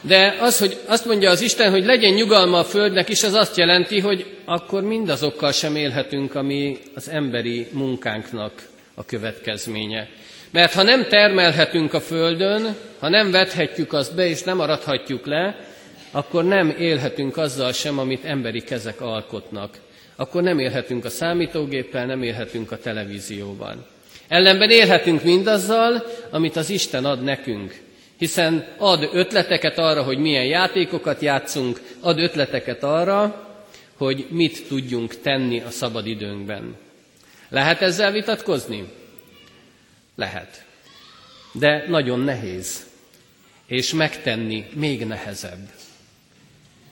De 0.00 0.36
az, 0.40 0.58
hogy 0.58 0.78
azt 0.86 1.04
mondja 1.04 1.30
az 1.30 1.40
Isten, 1.40 1.70
hogy 1.70 1.84
legyen 1.84 2.12
nyugalma 2.12 2.58
a 2.58 2.64
Földnek 2.64 3.08
is, 3.08 3.22
az 3.22 3.32
azt 3.32 3.56
jelenti, 3.56 4.00
hogy 4.00 4.26
akkor 4.44 4.82
mindazokkal 4.82 5.52
sem 5.52 5.76
élhetünk, 5.76 6.34
ami 6.34 6.78
az 6.94 7.08
emberi 7.08 7.66
munkánknak 7.72 8.52
a 8.94 9.04
következménye. 9.04 10.08
Mert 10.50 10.72
ha 10.72 10.82
nem 10.82 11.06
termelhetünk 11.08 11.94
a 11.94 12.00
Földön, 12.00 12.76
ha 12.98 13.08
nem 13.08 13.30
vethetjük 13.30 13.92
azt 13.92 14.14
be, 14.14 14.28
és 14.28 14.42
nem 14.42 14.60
arathatjuk 14.60 15.26
le, 15.26 15.56
akkor 16.10 16.44
nem 16.44 16.74
élhetünk 16.78 17.36
azzal 17.36 17.72
sem, 17.72 17.98
amit 17.98 18.24
emberi 18.24 18.62
kezek 18.62 19.00
alkotnak. 19.00 19.76
Akkor 20.16 20.42
nem 20.42 20.58
élhetünk 20.58 21.04
a 21.04 21.10
számítógéppel, 21.10 22.06
nem 22.06 22.22
élhetünk 22.22 22.72
a 22.72 22.78
televízióval. 22.78 23.86
Ellenben 24.28 24.70
élhetünk 24.70 25.22
mindazzal, 25.22 26.04
amit 26.30 26.56
az 26.56 26.70
Isten 26.70 27.04
ad 27.04 27.22
nekünk. 27.22 27.80
Hiszen 28.18 28.66
ad 28.76 29.08
ötleteket 29.12 29.78
arra, 29.78 30.02
hogy 30.02 30.18
milyen 30.18 30.44
játékokat 30.44 31.20
játszunk, 31.20 31.80
ad 32.00 32.18
ötleteket 32.18 32.82
arra, 32.82 33.46
hogy 33.96 34.26
mit 34.30 34.66
tudjunk 34.68 35.20
tenni 35.20 35.60
a 35.60 35.70
szabad 35.70 36.06
időnkben. 36.06 36.76
Lehet 37.48 37.82
ezzel 37.82 38.12
vitatkozni? 38.12 38.88
Lehet. 40.14 40.64
De 41.52 41.84
nagyon 41.88 42.20
nehéz. 42.20 42.86
És 43.66 43.92
megtenni 43.92 44.66
még 44.74 45.06
nehezebb. 45.06 45.70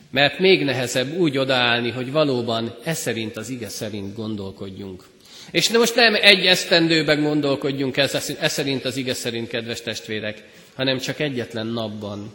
Mert 0.09 0.39
még 0.39 0.63
nehezebb 0.63 1.17
úgy 1.17 1.37
odaállni, 1.37 1.89
hogy 1.91 2.11
valóban 2.11 2.75
e 2.83 2.93
szerint, 2.93 3.37
az 3.37 3.49
ige 3.49 3.69
szerint 3.69 4.15
gondolkodjunk. 4.15 5.03
És 5.51 5.69
most 5.69 5.95
nem 5.95 6.15
egy 6.15 6.45
esztendőben 6.45 7.21
gondolkodjunk 7.21 7.97
e 7.97 8.47
szerint, 8.47 8.85
az 8.85 8.97
ige 8.97 9.13
szerint, 9.13 9.47
kedves 9.47 9.81
testvérek, 9.81 10.43
hanem 10.75 10.99
csak 10.99 11.19
egyetlen 11.19 11.67
napban. 11.67 12.33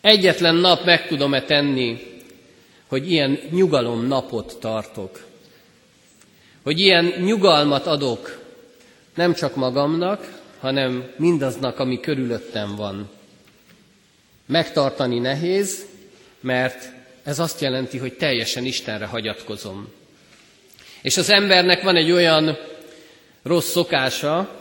Egyetlen 0.00 0.54
nap 0.54 0.84
meg 0.84 1.06
tudom-e 1.06 1.42
tenni, 1.42 1.98
hogy 2.86 3.10
ilyen 3.10 3.38
nyugalom 3.50 4.06
napot 4.06 4.56
tartok. 4.60 5.24
Hogy 6.62 6.80
ilyen 6.80 7.04
nyugalmat 7.04 7.86
adok 7.86 8.40
nem 9.14 9.34
csak 9.34 9.54
magamnak, 9.54 10.42
hanem 10.60 11.12
mindaznak, 11.16 11.78
ami 11.78 12.00
körülöttem 12.00 12.76
van. 12.76 13.10
Megtartani 14.46 15.18
nehéz, 15.18 15.86
mert 16.40 16.92
ez 17.22 17.38
azt 17.38 17.60
jelenti, 17.60 17.98
hogy 17.98 18.12
teljesen 18.12 18.64
Istenre 18.64 19.06
hagyatkozom. 19.06 19.92
És 21.04 21.16
az 21.16 21.30
embernek 21.30 21.82
van 21.82 21.96
egy 21.96 22.10
olyan 22.10 22.58
rossz 23.42 23.70
szokása, 23.70 24.60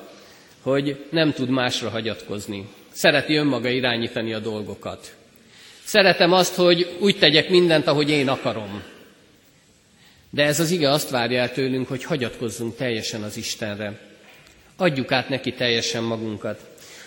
hogy 0.62 1.06
nem 1.10 1.34
tud 1.34 1.49
másra 1.49 1.89
hagyatkozni. 1.89 2.67
Szereti 2.91 3.36
önmaga 3.36 3.69
irányítani 3.69 4.34
a 4.34 4.39
dolgokat. 4.39 5.15
Szeretem 5.84 6.32
azt, 6.32 6.56
hogy 6.56 6.95
úgy 6.99 7.17
tegyek 7.17 7.49
mindent, 7.49 7.88
ahogy 7.88 8.10
én 8.10 8.27
akarom. 8.27 8.84
De 10.29 10.43
ez 10.43 10.60
az 10.60 10.71
ige 10.71 10.89
azt 10.89 11.10
várja 11.10 11.39
el 11.39 11.51
tőlünk, 11.51 11.88
hogy 11.88 12.03
hagyatkozzunk 12.03 12.75
teljesen 12.75 13.23
az 13.23 13.38
Istenre. 13.38 13.99
Adjuk 14.77 15.12
át 15.12 15.29
neki 15.29 15.53
teljesen 15.53 16.03
magunkat. 16.03 16.60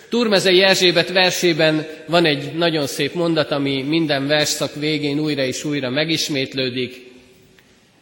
Turmezei 0.08 0.62
Erzsébet 0.62 1.12
versében 1.12 1.86
van 2.06 2.24
egy 2.24 2.54
nagyon 2.54 2.86
szép 2.86 3.14
mondat, 3.14 3.50
ami 3.50 3.82
minden 3.82 4.26
versszak 4.26 4.74
végén 4.74 5.18
újra 5.18 5.42
és 5.42 5.64
újra 5.64 5.90
megismétlődik. 5.90 7.05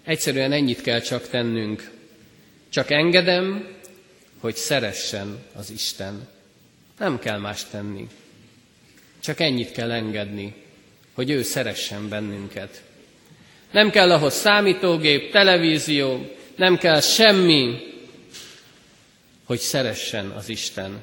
Egyszerűen 0.05 0.53
ennyit 0.53 0.81
kell 0.81 1.01
csak 1.01 1.29
tennünk. 1.29 1.90
Csak 2.69 2.90
engedem, 2.90 3.69
hogy 4.40 4.57
szeressen 4.57 5.38
az 5.55 5.71
Isten. 5.71 6.29
Nem 6.99 7.19
kell 7.19 7.38
más 7.38 7.64
tenni. 7.71 8.09
Csak 9.21 9.40
ennyit 9.40 9.73
kell 9.73 9.90
engedni, 9.93 10.55
hogy 11.14 11.31
ő 11.31 11.43
szeressen 11.43 12.09
bennünket. 12.09 12.83
Nem 13.71 13.90
kell 13.90 14.11
ahhoz 14.12 14.35
számítógép, 14.35 15.31
televízió, 15.33 16.35
nem 16.57 16.77
kell 16.79 17.01
semmi, 17.01 17.77
hogy 19.45 19.59
szeressen 19.59 20.31
az 20.31 20.49
Isten. 20.49 21.03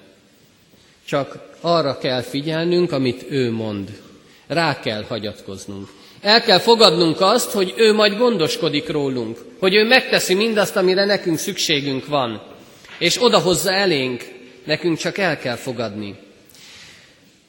Csak 1.06 1.50
arra 1.62 1.98
kell 1.98 2.22
figyelnünk, 2.22 2.92
amit 2.92 3.26
ő 3.30 3.52
mond. 3.52 4.02
Rá 4.48 4.80
kell 4.80 5.04
hagyatkoznunk. 5.04 5.90
El 6.22 6.42
kell 6.42 6.60
fogadnunk 6.60 7.22
azt, 7.22 7.52
hogy 7.52 7.74
ő 7.78 7.94
majd 7.94 8.18
gondoskodik 8.18 8.90
rólunk, 8.90 9.38
hogy 9.60 9.76
ő 9.76 9.84
megteszi 9.84 10.34
mindazt, 10.34 10.76
amire 10.76 11.06
nekünk 11.06 11.38
szükségünk 11.38 12.08
van, 12.08 12.42
és 12.98 13.24
odahozza 13.24 13.74
elénk, 13.74 14.24
nekünk 14.66 14.98
csak 14.98 15.18
el 15.18 15.38
kell 15.38 15.56
fogadni. 15.56 16.16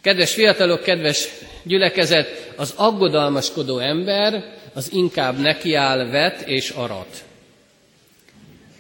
Kedves 0.01 0.33
fiatalok, 0.33 0.83
kedves 0.83 1.29
gyülekezet, 1.63 2.53
az 2.57 2.73
aggodalmaskodó 2.77 3.79
ember 3.79 4.45
az 4.73 4.93
inkább 4.93 5.39
nekiáll, 5.39 6.07
vet 6.11 6.41
és 6.41 6.71
arat. 6.71 7.25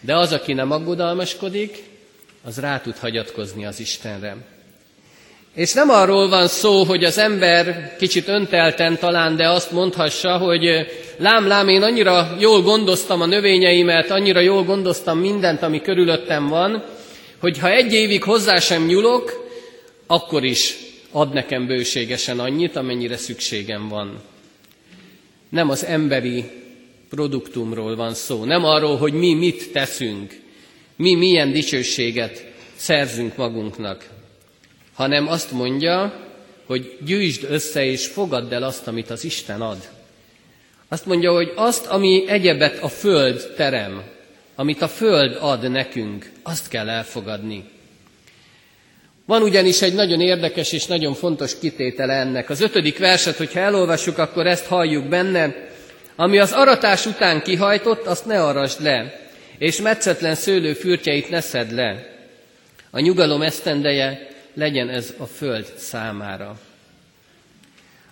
De 0.00 0.16
az, 0.16 0.32
aki 0.32 0.52
nem 0.52 0.70
aggodalmaskodik, 0.70 1.82
az 2.44 2.58
rá 2.58 2.80
tud 2.80 2.96
hagyatkozni 2.96 3.66
az 3.66 3.80
Istenre. 3.80 4.36
És 5.54 5.72
nem 5.72 5.90
arról 5.90 6.28
van 6.28 6.48
szó, 6.48 6.84
hogy 6.84 7.04
az 7.04 7.18
ember 7.18 7.96
kicsit 7.98 8.28
öntelten 8.28 8.98
talán, 8.98 9.36
de 9.36 9.48
azt 9.48 9.70
mondhassa, 9.70 10.36
hogy 10.38 10.86
lám, 11.16 11.46
lám, 11.46 11.68
én 11.68 11.82
annyira 11.82 12.36
jól 12.38 12.62
gondoztam 12.62 13.20
a 13.20 13.26
növényeimet, 13.26 14.10
annyira 14.10 14.40
jól 14.40 14.64
gondoztam 14.64 15.18
mindent, 15.18 15.62
ami 15.62 15.80
körülöttem 15.80 16.48
van, 16.48 16.84
hogy 17.38 17.58
ha 17.58 17.70
egy 17.70 17.92
évig 17.92 18.22
hozzá 18.22 18.58
sem 18.58 18.84
nyúlok, 18.86 19.48
akkor 20.06 20.44
is 20.44 20.76
ad 21.10 21.32
nekem 21.32 21.66
bőségesen 21.66 22.38
annyit, 22.38 22.76
amennyire 22.76 23.16
szükségem 23.16 23.88
van. 23.88 24.20
Nem 25.48 25.70
az 25.70 25.84
emberi 25.84 26.44
produktumról 27.10 27.96
van 27.96 28.14
szó, 28.14 28.44
nem 28.44 28.64
arról, 28.64 28.96
hogy 28.96 29.12
mi 29.12 29.34
mit 29.34 29.72
teszünk, 29.72 30.40
mi 30.96 31.14
milyen 31.14 31.52
dicsőséget 31.52 32.44
szerzünk 32.76 33.36
magunknak, 33.36 34.08
hanem 35.02 35.28
azt 35.28 35.50
mondja, 35.52 36.12
hogy 36.66 36.96
gyűjtsd 37.04 37.46
össze 37.50 37.84
és 37.84 38.06
fogadd 38.06 38.52
el 38.52 38.62
azt, 38.62 38.86
amit 38.86 39.10
az 39.10 39.24
Isten 39.24 39.60
ad. 39.60 39.88
Azt 40.88 41.06
mondja, 41.06 41.32
hogy 41.32 41.52
azt, 41.56 41.86
ami 41.86 42.24
egyebet 42.28 42.82
a 42.82 42.88
Föld 42.88 43.52
terem, 43.56 44.02
amit 44.54 44.82
a 44.82 44.88
Föld 44.88 45.36
ad 45.40 45.70
nekünk, 45.70 46.30
azt 46.42 46.68
kell 46.68 46.88
elfogadni. 46.88 47.64
Van 49.26 49.42
ugyanis 49.42 49.82
egy 49.82 49.94
nagyon 49.94 50.20
érdekes 50.20 50.72
és 50.72 50.86
nagyon 50.86 51.14
fontos 51.14 51.58
kitétele 51.58 52.14
ennek. 52.14 52.50
Az 52.50 52.60
ötödik 52.60 52.98
verset, 52.98 53.36
hogyha 53.36 53.60
elolvassuk, 53.60 54.18
akkor 54.18 54.46
ezt 54.46 54.66
halljuk 54.66 55.04
benne. 55.04 55.54
Ami 56.16 56.38
az 56.38 56.52
aratás 56.52 57.06
után 57.06 57.42
kihajtott, 57.42 58.06
azt 58.06 58.26
ne 58.26 58.44
arasd 58.44 58.82
le, 58.82 59.20
és 59.58 59.80
metszetlen 59.80 60.34
szőlő 60.34 60.72
fürtjeit 60.72 61.30
ne 61.30 61.40
szed 61.40 61.72
le. 61.72 62.06
A 62.90 63.00
nyugalom 63.00 63.42
esztendeje 63.42 64.30
legyen 64.54 64.88
ez 64.88 65.14
a 65.18 65.24
föld 65.24 65.66
számára. 65.76 66.58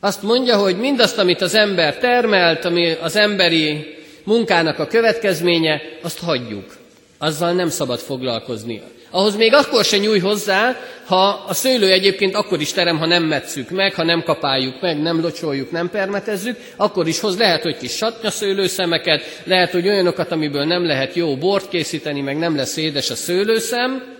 Azt 0.01 0.23
mondja, 0.23 0.57
hogy 0.57 0.79
mindazt, 0.79 1.19
amit 1.19 1.41
az 1.41 1.55
ember 1.55 1.99
termelt, 1.99 2.65
ami 2.65 2.93
az 2.93 3.17
emberi 3.17 3.95
munkának 4.25 4.79
a 4.79 4.87
következménye, 4.87 5.81
azt 6.03 6.19
hagyjuk. 6.19 6.77
Azzal 7.19 7.53
nem 7.53 7.69
szabad 7.69 7.99
foglalkozni. 7.99 8.83
Ahhoz 9.11 9.37
még 9.37 9.55
akkor 9.55 9.85
se 9.85 9.97
nyúj 9.97 10.19
hozzá, 10.19 10.77
ha 11.07 11.45
a 11.49 11.55
szőlő 11.55 11.91
egyébként 11.91 12.35
akkor 12.35 12.61
is 12.61 12.73
terem, 12.73 12.99
ha 12.99 13.07
nem 13.07 13.23
metszük 13.23 13.71
meg, 13.71 13.95
ha 13.95 14.05
nem 14.05 14.23
kapáljuk 14.23 14.81
meg, 14.81 15.03
nem 15.03 15.21
locsoljuk, 15.21 15.71
nem 15.71 15.91
permetezzük, 15.91 16.57
akkor 16.77 17.09
is 17.09 17.21
hoz 17.21 17.39
lehet, 17.39 17.63
hogy 17.63 17.77
kis 17.77 18.01
szőlőszemeket, 18.23 19.41
lehet, 19.45 19.71
hogy 19.71 19.89
olyanokat, 19.89 20.33
amiből 20.33 20.65
nem 20.65 20.87
lehet 20.87 21.15
jó 21.15 21.37
bort 21.37 21.69
készíteni, 21.69 22.21
meg 22.21 22.39
nem 22.39 22.57
lesz 22.57 22.77
édes 22.77 23.11
a 23.11 23.15
szőlőszem, 23.15 24.19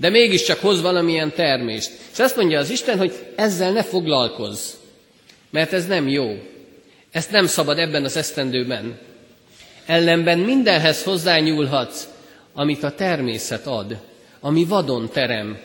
de 0.00 0.08
mégiscsak 0.08 0.60
hoz 0.60 0.80
valamilyen 0.80 1.32
termést. 1.32 1.90
És 2.12 2.18
azt 2.18 2.36
mondja 2.36 2.58
az 2.58 2.70
Isten, 2.70 2.98
hogy 2.98 3.12
ezzel 3.36 3.72
ne 3.72 3.82
foglalkozz, 3.82 4.72
mert 5.50 5.72
ez 5.72 5.86
nem 5.86 6.08
jó. 6.08 6.42
Ezt 7.10 7.30
nem 7.30 7.46
szabad 7.46 7.78
ebben 7.78 8.04
az 8.04 8.16
esztendőben. 8.16 8.98
Ellenben 9.86 10.38
mindenhez 10.38 11.02
hozzányúlhatsz, 11.02 12.08
amit 12.54 12.82
a 12.82 12.94
természet 12.94 13.66
ad, 13.66 13.96
ami 14.40 14.64
vadon 14.64 15.08
terem. 15.12 15.58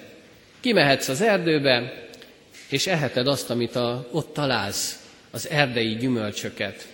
Kimehetsz 0.60 1.08
az 1.08 1.22
erdőbe, 1.22 1.94
és 2.70 2.88
eheted 2.88 3.28
azt, 3.28 3.50
amit 3.50 3.76
a, 3.76 4.08
ott 4.12 4.34
találsz, 4.34 5.00
az 5.32 5.50
erdei 5.50 5.96
gyümölcsöket. 5.96 6.88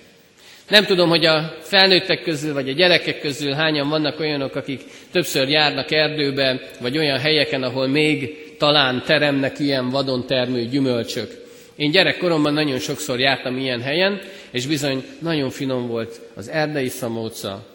Nem 0.72 0.86
tudom, 0.86 1.10
hogy 1.10 1.26
a 1.26 1.56
felnőttek 1.62 2.24
közül, 2.24 2.54
vagy 2.54 2.70
a 2.70 2.74
gyerekek 2.74 3.22
közül 3.22 3.54
hányan 3.54 3.90
vannak 3.90 4.20
olyanok, 4.20 4.56
akik 4.56 4.82
többször 5.12 5.50
járnak 5.50 5.92
erdőbe, 5.92 6.62
vagy 6.80 6.98
olyan 6.98 7.20
helyeken, 7.20 7.64
ahol 7.64 7.88
még 7.88 8.38
talán 8.58 9.04
teremnek 9.06 9.60
ilyen 9.60 9.90
vadon 9.90 10.26
termő 10.26 10.66
gyümölcsök. 10.66 11.46
Én 11.76 11.92
gyerekkoromban 11.92 12.54
nagyon 12.54 12.80
sokszor 12.80 13.20
jártam 13.20 13.58
ilyen 13.58 13.82
helyen, 13.82 14.22
és 14.52 14.66
bizony 14.66 15.04
nagyon 15.20 15.50
finom 15.50 15.88
volt 15.88 16.20
az 16.36 16.50
erdei 16.50 16.90
szamóca, 16.90 17.66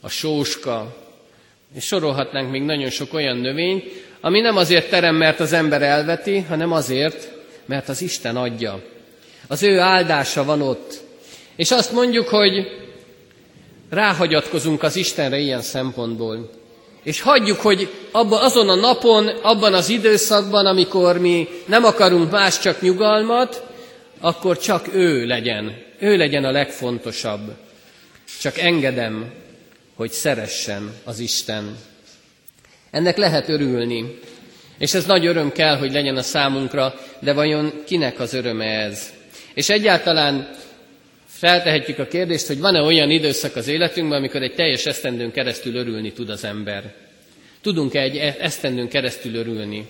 a 0.00 0.08
sóska, 0.08 0.96
és 1.74 1.84
sorolhatnánk 1.84 2.50
még 2.50 2.62
nagyon 2.62 2.90
sok 2.90 3.14
olyan 3.14 3.36
növényt, 3.36 3.84
ami 4.20 4.40
nem 4.40 4.56
azért 4.56 4.90
terem, 4.90 5.14
mert 5.14 5.40
az 5.40 5.52
ember 5.52 5.82
elveti, 5.82 6.38
hanem 6.38 6.72
azért, 6.72 7.32
mert 7.64 7.88
az 7.88 8.02
Isten 8.02 8.36
adja. 8.36 8.82
Az 9.46 9.62
ő 9.62 9.78
áldása 9.78 10.44
van 10.44 10.62
ott. 10.62 11.08
És 11.60 11.70
azt 11.70 11.92
mondjuk, 11.92 12.28
hogy 12.28 12.66
ráhagyatkozunk 13.90 14.82
az 14.82 14.96
Istenre 14.96 15.38
ilyen 15.38 15.62
szempontból. 15.62 16.50
És 17.02 17.20
hagyjuk, 17.20 17.60
hogy 17.60 17.90
abban, 18.10 18.42
azon 18.42 18.68
a 18.68 18.74
napon, 18.74 19.28
abban 19.28 19.74
az 19.74 19.88
időszakban, 19.88 20.66
amikor 20.66 21.18
mi 21.18 21.48
nem 21.66 21.84
akarunk 21.84 22.30
más, 22.30 22.58
csak 22.58 22.80
nyugalmat, 22.80 23.66
akkor 24.20 24.58
csak 24.58 24.94
ő 24.94 25.26
legyen. 25.26 25.82
Ő 25.98 26.16
legyen 26.16 26.44
a 26.44 26.50
legfontosabb. 26.50 27.56
Csak 28.40 28.58
engedem, 28.58 29.32
hogy 29.94 30.10
szeressen 30.10 30.94
az 31.04 31.18
Isten. 31.18 31.76
Ennek 32.90 33.16
lehet 33.16 33.48
örülni, 33.48 34.18
és 34.78 34.94
ez 34.94 35.04
nagy 35.04 35.26
öröm 35.26 35.52
kell, 35.52 35.76
hogy 35.76 35.92
legyen 35.92 36.16
a 36.16 36.22
számunkra, 36.22 36.94
de 37.18 37.32
vajon 37.32 37.72
kinek 37.86 38.20
az 38.20 38.34
öröme 38.34 38.64
ez? 38.64 39.10
És 39.54 39.68
egyáltalán 39.68 40.58
feltehetjük 41.40 41.98
a 41.98 42.06
kérdést, 42.06 42.46
hogy 42.46 42.58
van-e 42.58 42.80
olyan 42.80 43.10
időszak 43.10 43.56
az 43.56 43.68
életünkben, 43.68 44.18
amikor 44.18 44.42
egy 44.42 44.54
teljes 44.54 44.86
esztendőn 44.86 45.30
keresztül 45.30 45.74
örülni 45.74 46.12
tud 46.12 46.30
az 46.30 46.44
ember. 46.44 46.94
Tudunk-e 47.62 48.00
egy 48.00 48.16
e- 48.16 48.36
esztendőn 48.40 48.88
keresztül 48.88 49.34
örülni? 49.34 49.86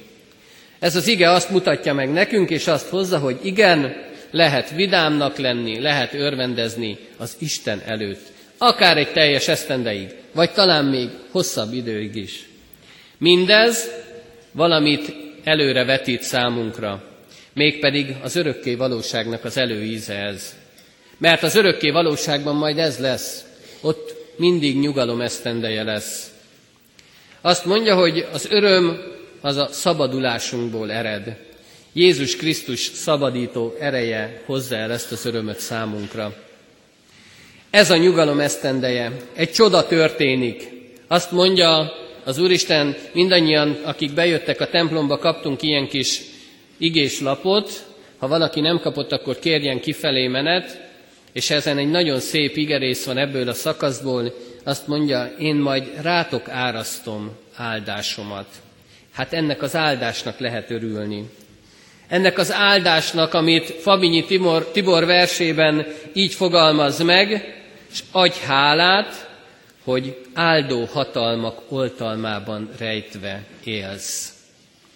Ez 0.79 0.97
az 0.97 1.07
ige 1.07 1.31
azt 1.31 1.51
mutatja 1.51 1.95
meg 1.95 2.13
nekünk, 2.13 2.51
és 2.51 2.67
azt 2.67 2.89
hozza, 2.89 3.19
hogy 3.19 3.39
igen, 3.43 3.97
lehet 4.31 4.71
vidámnak 4.71 5.39
lenni, 5.39 5.81
lehet 5.81 6.15
örvendezni 6.15 6.99
az 7.17 7.37
Isten 7.39 7.83
előtt. 7.87 8.23
Akár 8.59 8.97
egy 8.97 9.13
teljes 9.13 9.49
esztendeig, 9.49 10.09
vagy 10.33 10.51
talán 10.51 10.85
még 10.85 11.09
hosszabb 11.31 11.73
időig 11.73 12.17
is. 12.17 12.49
Mindez 13.19 13.91
valamit 14.53 15.15
előre 15.45 15.85
vetít 15.85 16.23
számunkra, 16.23 17.05
mégpedig 17.53 18.17
az 18.23 18.37
örökké 18.37 18.75
valóságnak 18.75 19.45
az 19.45 19.57
előíze 19.57 20.15
ez. 20.15 20.59
Mert 21.20 21.42
az 21.42 21.54
örökké 21.54 21.90
valóságban 21.90 22.56
majd 22.56 22.78
ez 22.78 22.98
lesz, 22.98 23.44
ott 23.80 24.14
mindig 24.37 24.78
nyugalom 24.78 25.20
esztendeje 25.20 25.83
lesz. 25.83 26.30
Azt 27.40 27.64
mondja, 27.64 27.94
hogy 27.94 28.26
az 28.33 28.46
öröm 28.50 29.00
az 29.40 29.56
a 29.56 29.68
szabadulásunkból 29.72 30.92
ered. 30.92 31.37
Jézus 31.92 32.37
Krisztus 32.37 32.80
szabadító 32.80 33.74
ereje 33.80 34.42
hozza 34.46 34.76
el 34.76 34.92
ezt 34.92 35.12
az 35.12 35.26
örömöt 35.26 35.59
számunkra. 35.59 36.35
Ez 37.70 37.90
a 37.90 37.96
nyugalom 37.96 38.40
esztendeje. 38.40 39.12
Egy 39.35 39.52
csoda 39.52 39.87
történik. 39.87 40.68
Azt 41.09 41.30
mondja 41.30 41.92
az 42.24 42.38
Úristen, 42.38 42.96
mindannyian, 43.12 43.80
akik 43.85 44.12
bejöttek 44.12 44.61
a 44.61 44.68
templomba, 44.68 45.18
kaptunk 45.18 45.62
ilyen 45.62 45.88
kis 45.88 46.20
igés 46.78 47.20
lapot. 47.20 47.85
Ha 48.18 48.28
valaki 48.28 48.61
nem 48.61 48.80
kapott, 48.80 49.12
akkor 49.12 49.38
kérjen 49.38 49.80
kifelé 49.80 50.26
menet. 50.26 50.89
És 51.33 51.51
ezen 51.51 51.79
egy 51.79 51.90
nagyon 51.90 52.21
szép 52.21 52.57
igerész 52.57 53.05
van 53.05 53.19
ebből 53.19 53.49
a 53.49 53.55
szakaszból. 53.55 54.35
Azt 54.64 54.87
mondja, 54.87 55.35
én 55.38 55.57
majd 55.57 56.03
rátok 56.03 56.49
árasztom 56.49 57.31
áldásomat. 57.55 58.47
Hát 59.12 59.33
ennek 59.33 59.62
az 59.62 59.77
áldásnak 59.77 60.38
lehet 60.38 60.71
örülni. 60.71 61.31
Ennek 62.09 62.38
az 62.38 62.53
áldásnak, 62.53 63.35
amit 63.35 63.71
Fabinyi 63.71 64.25
Tibor, 64.25 64.71
Tibor 64.71 65.05
versében 65.05 65.87
így 66.12 66.35
fogalmaz 66.35 67.03
meg, 67.03 67.55
és 67.93 68.03
adj 68.11 68.38
hálát, 68.47 69.29
hogy 69.85 70.19
áldó 70.35 70.85
hatalmak 70.85 71.62
oltalmában 71.69 72.71
rejtve 72.79 73.43
élsz. 73.64 74.33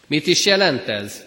Mit 0.06 0.26
is 0.26 0.46
jelent 0.46 0.88
ez? 0.88 1.24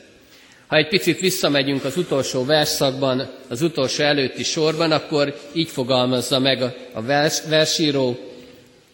Ha 0.67 0.75
egy 0.75 0.87
picit 0.87 1.19
visszamegyünk 1.19 1.83
az 1.83 1.97
utolsó 1.97 2.45
verszakban, 2.45 3.29
az 3.47 3.61
utolsó 3.61 4.03
előtti 4.03 4.43
sorban, 4.43 4.91
akkor 4.91 5.39
így 5.53 5.69
fogalmazza 5.69 6.39
meg 6.39 6.61
a 6.93 7.01
vers, 7.01 7.41
versíró. 7.49 8.17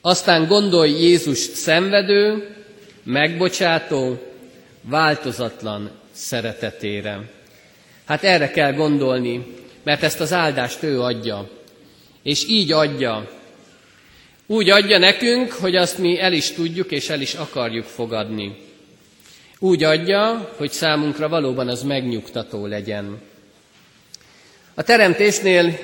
Aztán 0.02 0.48
gondolj 0.48 0.92
Jézus 0.92 1.38
szenvedő, 1.38 2.48
megbocsátó, 3.04 4.22
változatlan 4.82 5.92
szeretetére. 6.12 7.30
Hát 8.06 8.24
erre 8.24 8.50
kell 8.52 8.74
gondolni, 8.74 9.46
mert 9.84 10.04
ezt 10.04 10.20
az 10.20 10.34
áldást 10.34 10.84
ő 10.84 11.02
adja. 11.02 11.50
És 12.24 12.48
így 12.48 12.72
adja. 12.72 13.32
Úgy 14.46 14.70
adja 14.70 14.98
nekünk, 14.98 15.52
hogy 15.52 15.76
azt 15.76 15.98
mi 15.98 16.20
el 16.20 16.34
is 16.34 16.52
tudjuk 16.52 16.92
és 16.92 17.10
el 17.10 17.22
is 17.22 17.34
akarjuk 17.34 17.86
fogadni. 17.86 18.56
Úgy 19.64 19.84
adja, 19.84 20.54
hogy 20.58 20.72
számunkra 20.72 21.30
valóban 21.30 21.68
az 21.68 21.84
megnyugtató 21.84 22.66
legyen. 22.66 23.22
A 24.74 24.84
teremtésnél 24.84 25.78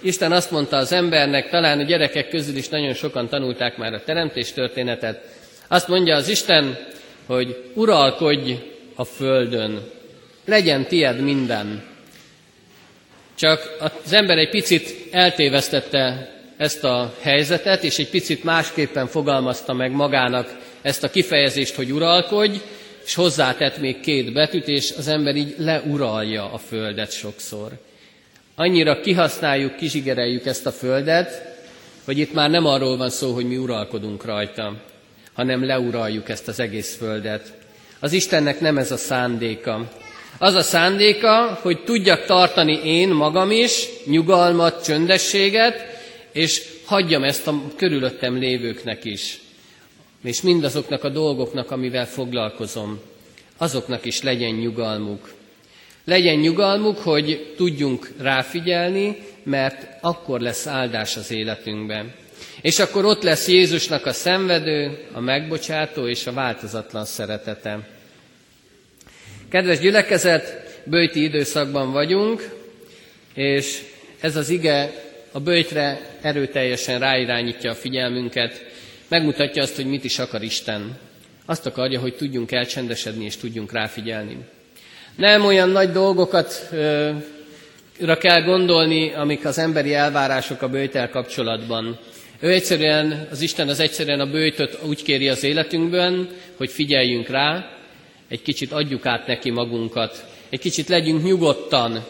Isten 0.00 0.32
azt 0.32 0.50
mondta 0.50 0.76
az 0.76 0.92
embernek, 0.92 1.48
talán 1.50 1.78
a 1.78 1.82
gyerekek 1.82 2.28
közül 2.28 2.56
is 2.56 2.68
nagyon 2.68 2.94
sokan 2.94 3.28
tanulták 3.28 3.76
már 3.76 3.92
a 3.92 4.02
teremtés 4.04 4.52
történetet, 4.52 5.22
azt 5.68 5.88
mondja 5.88 6.16
az 6.16 6.28
Isten, 6.28 6.78
hogy 7.26 7.70
uralkodj 7.74 8.52
a 8.94 9.04
földön, 9.04 9.90
legyen 10.44 10.86
tied 10.86 11.20
minden. 11.20 11.84
Csak 13.34 13.76
az 14.04 14.12
ember 14.12 14.38
egy 14.38 14.50
picit 14.50 14.94
eltévesztette 15.10 16.32
ezt 16.56 16.84
a 16.84 17.14
helyzetet, 17.20 17.82
és 17.84 17.98
egy 17.98 18.10
picit 18.10 18.44
másképpen 18.44 19.06
fogalmazta 19.06 19.72
meg 19.72 19.90
magának 19.90 20.58
ezt 20.82 21.04
a 21.04 21.10
kifejezést, 21.10 21.74
hogy 21.74 21.90
uralkodj, 21.92 22.56
és 23.06 23.14
hozzátett 23.14 23.78
még 23.78 24.00
két 24.00 24.32
betűt, 24.32 24.68
és 24.68 24.94
az 24.98 25.08
ember 25.08 25.36
így 25.36 25.54
leuralja 25.58 26.52
a 26.52 26.58
földet 26.58 27.12
sokszor. 27.12 27.70
Annyira 28.54 29.00
kihasználjuk, 29.00 29.76
kizsigereljük 29.76 30.46
ezt 30.46 30.66
a 30.66 30.72
földet, 30.72 31.56
hogy 32.04 32.18
itt 32.18 32.32
már 32.32 32.50
nem 32.50 32.66
arról 32.66 32.96
van 32.96 33.10
szó, 33.10 33.32
hogy 33.32 33.46
mi 33.46 33.56
uralkodunk 33.56 34.24
rajta, 34.24 34.82
hanem 35.32 35.64
leuraljuk 35.64 36.28
ezt 36.28 36.48
az 36.48 36.60
egész 36.60 36.96
földet. 36.96 37.52
Az 38.00 38.12
Istennek 38.12 38.60
nem 38.60 38.78
ez 38.78 38.90
a 38.90 38.96
szándéka. 38.96 39.92
Az 40.38 40.54
a 40.54 40.62
szándéka, 40.62 41.58
hogy 41.62 41.84
tudjak 41.84 42.24
tartani 42.24 42.80
én 42.84 43.08
magam 43.08 43.50
is 43.50 43.86
nyugalmat, 44.06 44.84
csöndességet, 44.84 45.84
és 46.32 46.62
hagyjam 46.84 47.24
ezt 47.24 47.46
a 47.46 47.62
körülöttem 47.76 48.38
lévőknek 48.38 49.04
is. 49.04 49.40
És 50.26 50.40
mindazoknak 50.40 51.04
a 51.04 51.08
dolgoknak, 51.08 51.70
amivel 51.70 52.06
foglalkozom, 52.06 53.00
azoknak 53.56 54.04
is 54.04 54.22
legyen 54.22 54.54
nyugalmuk. 54.54 55.32
Legyen 56.04 56.36
nyugalmuk, 56.36 56.98
hogy 56.98 57.54
tudjunk 57.56 58.10
ráfigyelni, 58.18 59.16
mert 59.42 59.88
akkor 60.00 60.40
lesz 60.40 60.66
áldás 60.66 61.16
az 61.16 61.30
életünkben. 61.30 62.14
És 62.60 62.78
akkor 62.78 63.04
ott 63.04 63.22
lesz 63.22 63.48
Jézusnak 63.48 64.06
a 64.06 64.12
szenvedő, 64.12 65.06
a 65.12 65.20
megbocsátó 65.20 66.08
és 66.08 66.26
a 66.26 66.32
változatlan 66.32 67.04
szeretete. 67.04 67.88
Kedves 69.48 69.78
gyülekezet, 69.78 70.74
bőti 70.84 71.22
időszakban 71.22 71.92
vagyunk, 71.92 72.48
és 73.34 73.82
ez 74.20 74.36
az 74.36 74.48
ige 74.48 74.92
a 75.32 75.40
bőjtre 75.40 76.00
erőteljesen 76.20 76.98
ráirányítja 76.98 77.70
a 77.70 77.74
figyelmünket, 77.74 78.74
megmutatja 79.08 79.62
azt, 79.62 79.76
hogy 79.76 79.86
mit 79.86 80.04
is 80.04 80.18
akar 80.18 80.42
Isten. 80.42 80.98
Azt 81.46 81.66
akarja, 81.66 82.00
hogy 82.00 82.14
tudjunk 82.14 82.52
elcsendesedni 82.52 83.24
és 83.24 83.36
tudjunk 83.36 83.72
ráfigyelni. 83.72 84.36
Nem 85.16 85.44
olyan 85.44 85.68
nagy 85.68 85.90
dolgokat 85.92 86.68
ö, 86.72 87.10
kell 88.18 88.42
gondolni, 88.42 89.12
amik 89.12 89.44
az 89.44 89.58
emberi 89.58 89.94
elvárások 89.94 90.62
a 90.62 90.68
bőjtel 90.68 91.10
kapcsolatban. 91.10 91.98
Ő 92.40 92.52
egyszerűen, 92.52 93.28
az 93.30 93.40
Isten 93.40 93.68
az 93.68 93.80
egyszerűen 93.80 94.20
a 94.20 94.30
bőjtöt 94.30 94.78
úgy 94.82 95.02
kéri 95.02 95.28
az 95.28 95.44
életünkben, 95.44 96.28
hogy 96.56 96.70
figyeljünk 96.70 97.28
rá, 97.28 97.70
egy 98.28 98.42
kicsit 98.42 98.72
adjuk 98.72 99.06
át 99.06 99.26
neki 99.26 99.50
magunkat, 99.50 100.24
egy 100.48 100.60
kicsit 100.60 100.88
legyünk 100.88 101.24
nyugodtan, 101.24 102.04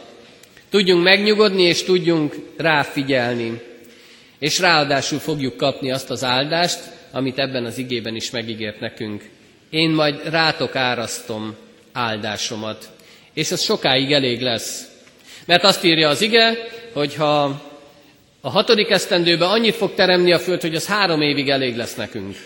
tudjunk 0.71 1.03
megnyugodni, 1.03 1.63
és 1.63 1.83
tudjunk 1.83 2.35
ráfigyelni. 2.57 3.61
És 4.39 4.59
ráadásul 4.59 5.19
fogjuk 5.19 5.57
kapni 5.57 5.91
azt 5.91 6.11
az 6.11 6.25
áldást, 6.25 6.79
amit 7.11 7.39
ebben 7.39 7.65
az 7.65 7.79
igében 7.79 8.15
is 8.15 8.31
megígért 8.31 8.81
nekünk. 8.81 9.25
Én 9.71 9.91
majd 9.91 10.21
rátok 10.29 10.77
árasztom 10.77 11.57
áldásomat. 11.93 12.91
És 13.35 13.51
ez 13.51 13.63
sokáig 13.63 14.13
elég 14.13 14.41
lesz. 14.41 14.91
Mert 15.45 15.65
azt 15.65 15.85
írja 15.85 16.09
az 16.09 16.21
ige, 16.21 16.53
hogy 16.93 17.15
ha 17.15 17.65
a 18.41 18.51
hatodik 18.51 18.91
esztendőben 18.91 19.49
annyit 19.49 19.75
fog 19.75 19.95
teremni 19.95 20.33
a 20.33 20.39
föld, 20.39 20.61
hogy 20.61 20.75
az 20.75 20.87
három 20.87 21.21
évig 21.21 21.49
elég 21.49 21.77
lesz 21.77 21.95
nekünk. 21.95 22.37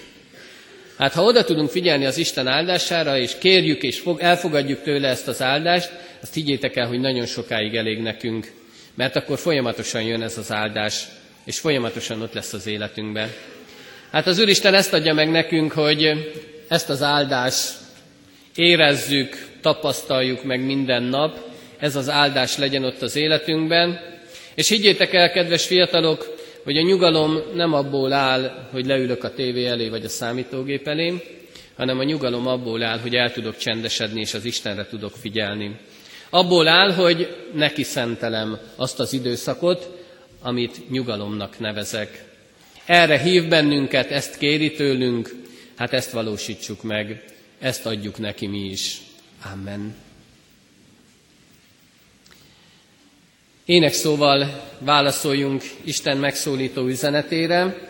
Hát 0.99 1.13
ha 1.13 1.23
oda 1.23 1.45
tudunk 1.45 1.71
figyelni 1.71 2.07
az 2.07 2.19
Isten 2.19 2.47
áldására, 2.47 3.19
és 3.19 3.33
kérjük 3.39 3.83
és 3.83 4.03
elfogadjuk 4.19 4.83
tőle 4.83 5.09
ezt 5.09 5.29
az 5.29 5.43
áldást, 5.43 5.91
azt 6.23 6.35
higgyétek 6.35 6.77
el, 6.77 6.87
hogy 6.87 7.01
nagyon 7.01 7.27
sokáig 7.27 7.75
elég 7.75 7.99
nekünk, 7.99 8.53
mert 8.95 9.17
akkor 9.17 9.39
folyamatosan 9.39 10.03
jön 10.03 10.23
ez 10.23 10.39
az 10.39 10.53
áldás, 10.53 11.05
és 11.45 11.59
folyamatosan 11.59 12.23
ott 12.23 12.33
lesz 12.33 12.53
az 12.53 12.67
életünkben. 12.67 13.33
Hát 14.11 14.27
az 14.27 14.39
Úristen 14.39 14.75
ezt 14.75 14.93
adja 14.93 15.15
meg 15.15 15.31
nekünk, 15.31 15.73
hogy 15.73 16.31
ezt 16.69 16.89
az 16.89 17.03
áldást 17.03 17.73
érezzük, 18.55 19.47
tapasztaljuk 19.61 20.45
meg 20.45 20.65
minden 20.65 21.03
nap, 21.03 21.39
ez 21.79 21.97
az 21.97 22.09
áldás 22.09 22.57
legyen 22.57 22.85
ott 22.85 23.03
az 23.03 23.17
életünkben. 23.17 24.01
És 24.55 24.69
higgyétek 24.69 25.15
el, 25.15 25.31
kedves 25.31 25.67
fiatalok, 25.67 26.37
hogy 26.65 26.77
a 26.77 26.83
nyugalom 26.83 27.39
nem 27.55 27.75
abból 27.75 28.13
áll, 28.13 28.69
hogy 28.71 28.87
leülök 28.87 29.25
a 29.25 29.35
tévé 29.35 29.67
elé 29.67 29.89
vagy 29.89 30.05
a 30.05 30.09
számítógép 30.09 30.89
elé, 30.89 31.23
hanem 31.77 31.99
a 31.99 32.05
nyugalom 32.05 32.47
abból 32.47 32.83
áll, 32.83 32.99
hogy 32.99 33.15
el 33.15 33.33
tudok 33.33 33.57
csendesedni 33.57 34.21
és 34.21 34.35
az 34.35 34.45
Istenre 34.45 34.87
tudok 34.87 35.13
figyelni. 35.21 35.77
Abból 36.31 36.69
áll, 36.69 36.93
hogy 36.93 37.37
neki 37.55 37.83
szentelem 37.83 38.59
azt 38.77 39.01
az 39.01 39.13
időszakot, 39.13 40.00
amit 40.41 40.91
nyugalomnak 40.91 41.59
nevezek. 41.59 42.25
Erre 42.85 43.19
hív 43.19 43.49
bennünket, 43.49 44.11
ezt 44.11 44.39
kéri 44.39 44.73
tőlünk, 44.73 45.35
hát 45.77 45.93
ezt 45.93 46.11
valósítsuk 46.11 46.83
meg, 46.83 47.25
ezt 47.59 47.87
adjuk 47.87 48.19
neki 48.19 48.47
mi 48.47 48.65
is. 48.65 49.01
Amen. 49.53 49.95
Ének 53.65 53.93
szóval 53.93 54.69
válaszoljunk 54.79 55.63
Isten 55.85 56.17
megszólító 56.17 56.87
üzenetére, 56.87 57.89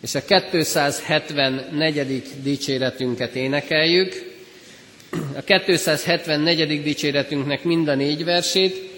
és 0.00 0.14
a 0.14 0.24
274. 0.50 2.22
dicséretünket 2.42 3.34
énekeljük. 3.34 4.28
A 5.36 5.42
274. 5.64 6.82
dicséretünknek 6.82 7.64
mind 7.64 7.88
a 7.88 7.94
négy 7.94 8.24
versét, 8.24 8.89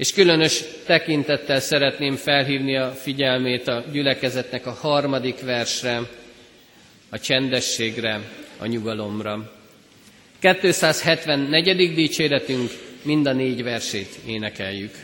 és 0.00 0.12
különös 0.12 0.62
tekintettel 0.86 1.60
szeretném 1.60 2.16
felhívni 2.16 2.76
a 2.76 2.90
figyelmét 2.92 3.68
a 3.68 3.84
gyülekezetnek 3.92 4.66
a 4.66 4.70
harmadik 4.72 5.40
versre, 5.40 6.00
a 7.10 7.18
csendességre, 7.18 8.20
a 8.58 8.66
nyugalomra. 8.66 9.52
274. 10.38 11.94
dicséretünk 11.94 12.70
mind 13.02 13.26
a 13.26 13.32
négy 13.32 13.62
versét 13.62 14.18
énekeljük. 14.26 14.94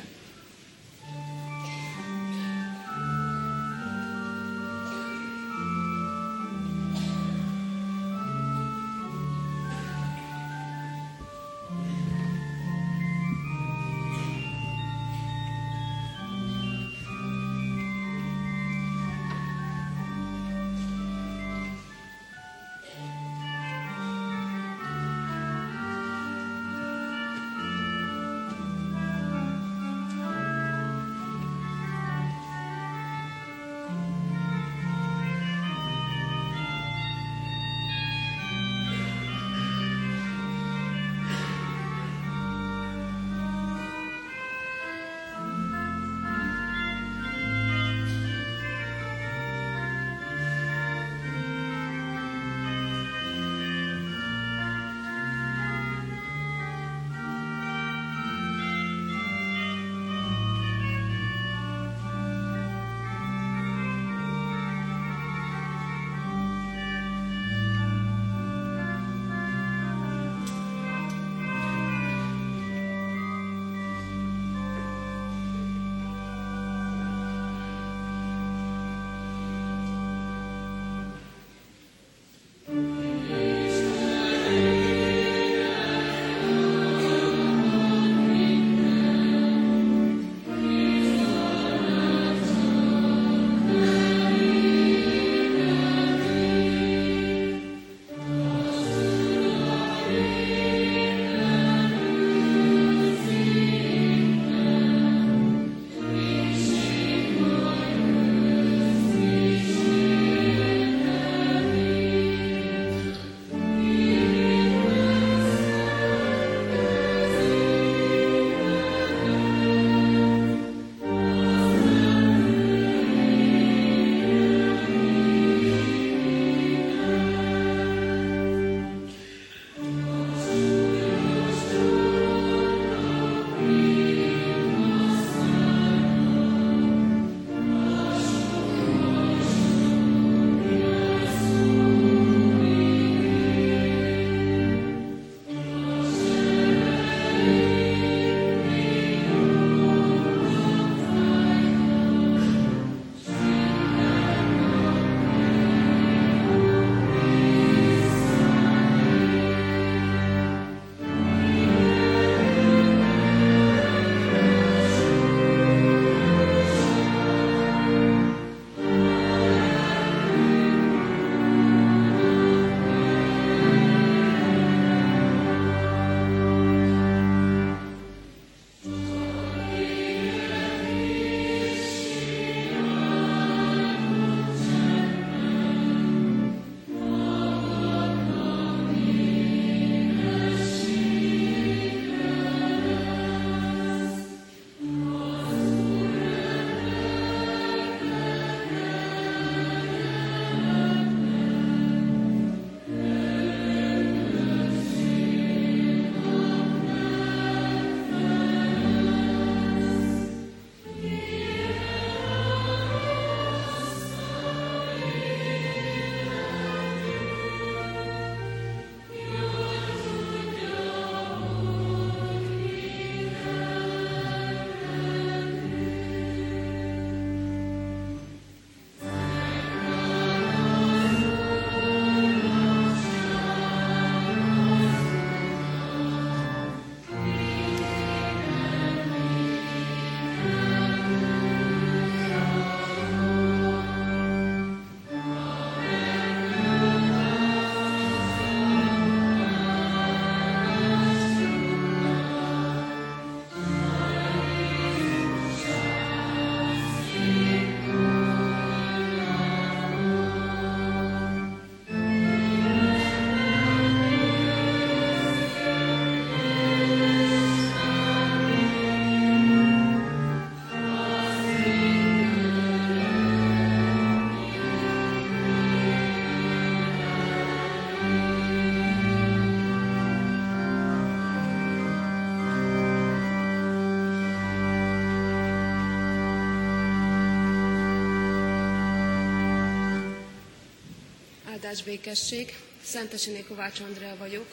Áldás 291.67 291.83
békesség, 291.85 292.55
Szentesiné 292.85 293.43
Kovács 293.43 293.81
Andrea 293.81 294.17
vagyok, 294.17 294.47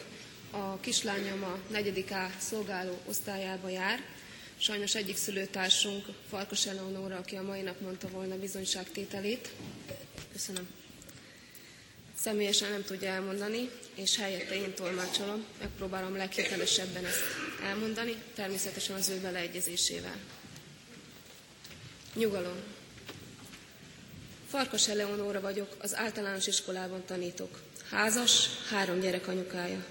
a 0.51 0.79
kislányom 0.79 1.43
a 1.43 1.59
4. 1.71 2.05
A 2.09 2.29
szolgáló 2.39 2.99
osztályába 3.05 3.69
jár. 3.69 3.99
Sajnos 4.57 4.95
egyik 4.95 5.17
szülőtársunk, 5.17 6.05
Farkas 6.29 6.65
Eleonóra, 6.65 7.15
aki 7.17 7.35
a 7.35 7.41
mai 7.41 7.61
nap 7.61 7.79
mondta 7.79 8.07
volna 8.07 8.37
bizonyságtételét. 8.37 9.49
Köszönöm. 10.31 10.67
Személyesen 12.19 12.71
nem 12.71 12.83
tudja 12.83 13.09
elmondani, 13.09 13.69
és 13.95 14.17
helyette 14.17 14.55
én 14.55 14.73
tolmácsolom, 14.73 15.45
megpróbálom 15.59 16.15
leghitelesebben 16.15 17.05
ezt 17.05 17.21
elmondani, 17.63 18.15
természetesen 18.35 18.95
az 18.95 19.09
ő 19.09 19.19
beleegyezésével. 19.19 20.17
Nyugalom. 22.13 22.57
Farkas 24.53 24.87
Eleonóra 24.87 25.41
vagyok, 25.41 25.75
az 25.79 25.95
általános 25.95 26.47
iskolában 26.47 27.03
tanítok. 27.07 27.59
Házas, 27.91 28.49
három 28.69 28.99
gyerek 28.99 29.27
anyukája. 29.27 29.85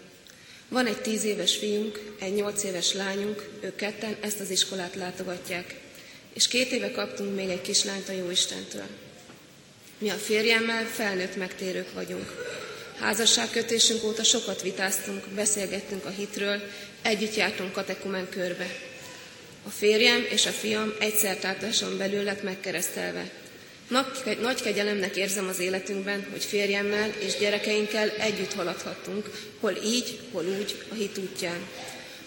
Van 0.69 0.87
egy 0.87 1.01
tíz 1.01 1.25
éves 1.25 1.57
fiunk, 1.57 2.15
egy 2.21 2.35
nyolc 2.35 2.63
éves 2.63 2.93
lányunk, 2.93 3.49
ők 3.61 3.77
ketten 3.77 4.17
ezt 4.21 4.41
az 4.41 4.51
iskolát 4.51 4.95
látogatják. 4.95 5.81
És 6.33 6.49
két 6.49 6.71
éve 6.71 6.91
kaptunk 6.91 7.35
még 7.35 7.49
egy 7.49 7.61
kislányt 7.61 8.09
a 8.09 8.13
Jóistentől. 8.13 8.87
Mi 9.99 10.11
a 10.11 10.15
férjemmel 10.15 10.85
felnőtt 10.85 11.37
megtérők 11.37 11.93
vagyunk. 11.95 12.55
Házasságkötésünk 12.99 14.05
óta 14.05 14.23
sokat 14.23 14.63
vitáztunk, 14.63 15.25
beszélgettünk 15.35 16.05
a 16.05 16.11
hitről, 16.11 16.61
együtt 17.03 17.35
jártunk 17.35 17.73
katekumen 17.73 18.29
körbe. 18.29 18.67
A 19.67 19.71
férjem 19.71 20.27
és 20.31 20.47
a 20.47 20.51
fiam 20.51 20.93
egy 20.99 21.15
szertartáson 21.15 21.99
belül 21.99 22.23
lett 22.23 22.43
megkeresztelve. 22.43 23.42
Nagy 24.41 24.63
kegyelemnek 24.63 25.17
érzem 25.17 25.49
az 25.49 25.59
életünkben, 25.59 26.27
hogy 26.31 26.45
férjemmel 26.45 27.15
és 27.19 27.37
gyerekeinkkel 27.37 28.11
együtt 28.11 28.53
haladhattunk, 28.53 29.31
hol 29.61 29.77
így, 29.85 30.19
hol 30.33 30.45
úgy, 30.45 30.75
a 30.91 30.95
hit 30.95 31.19
útján. 31.19 31.67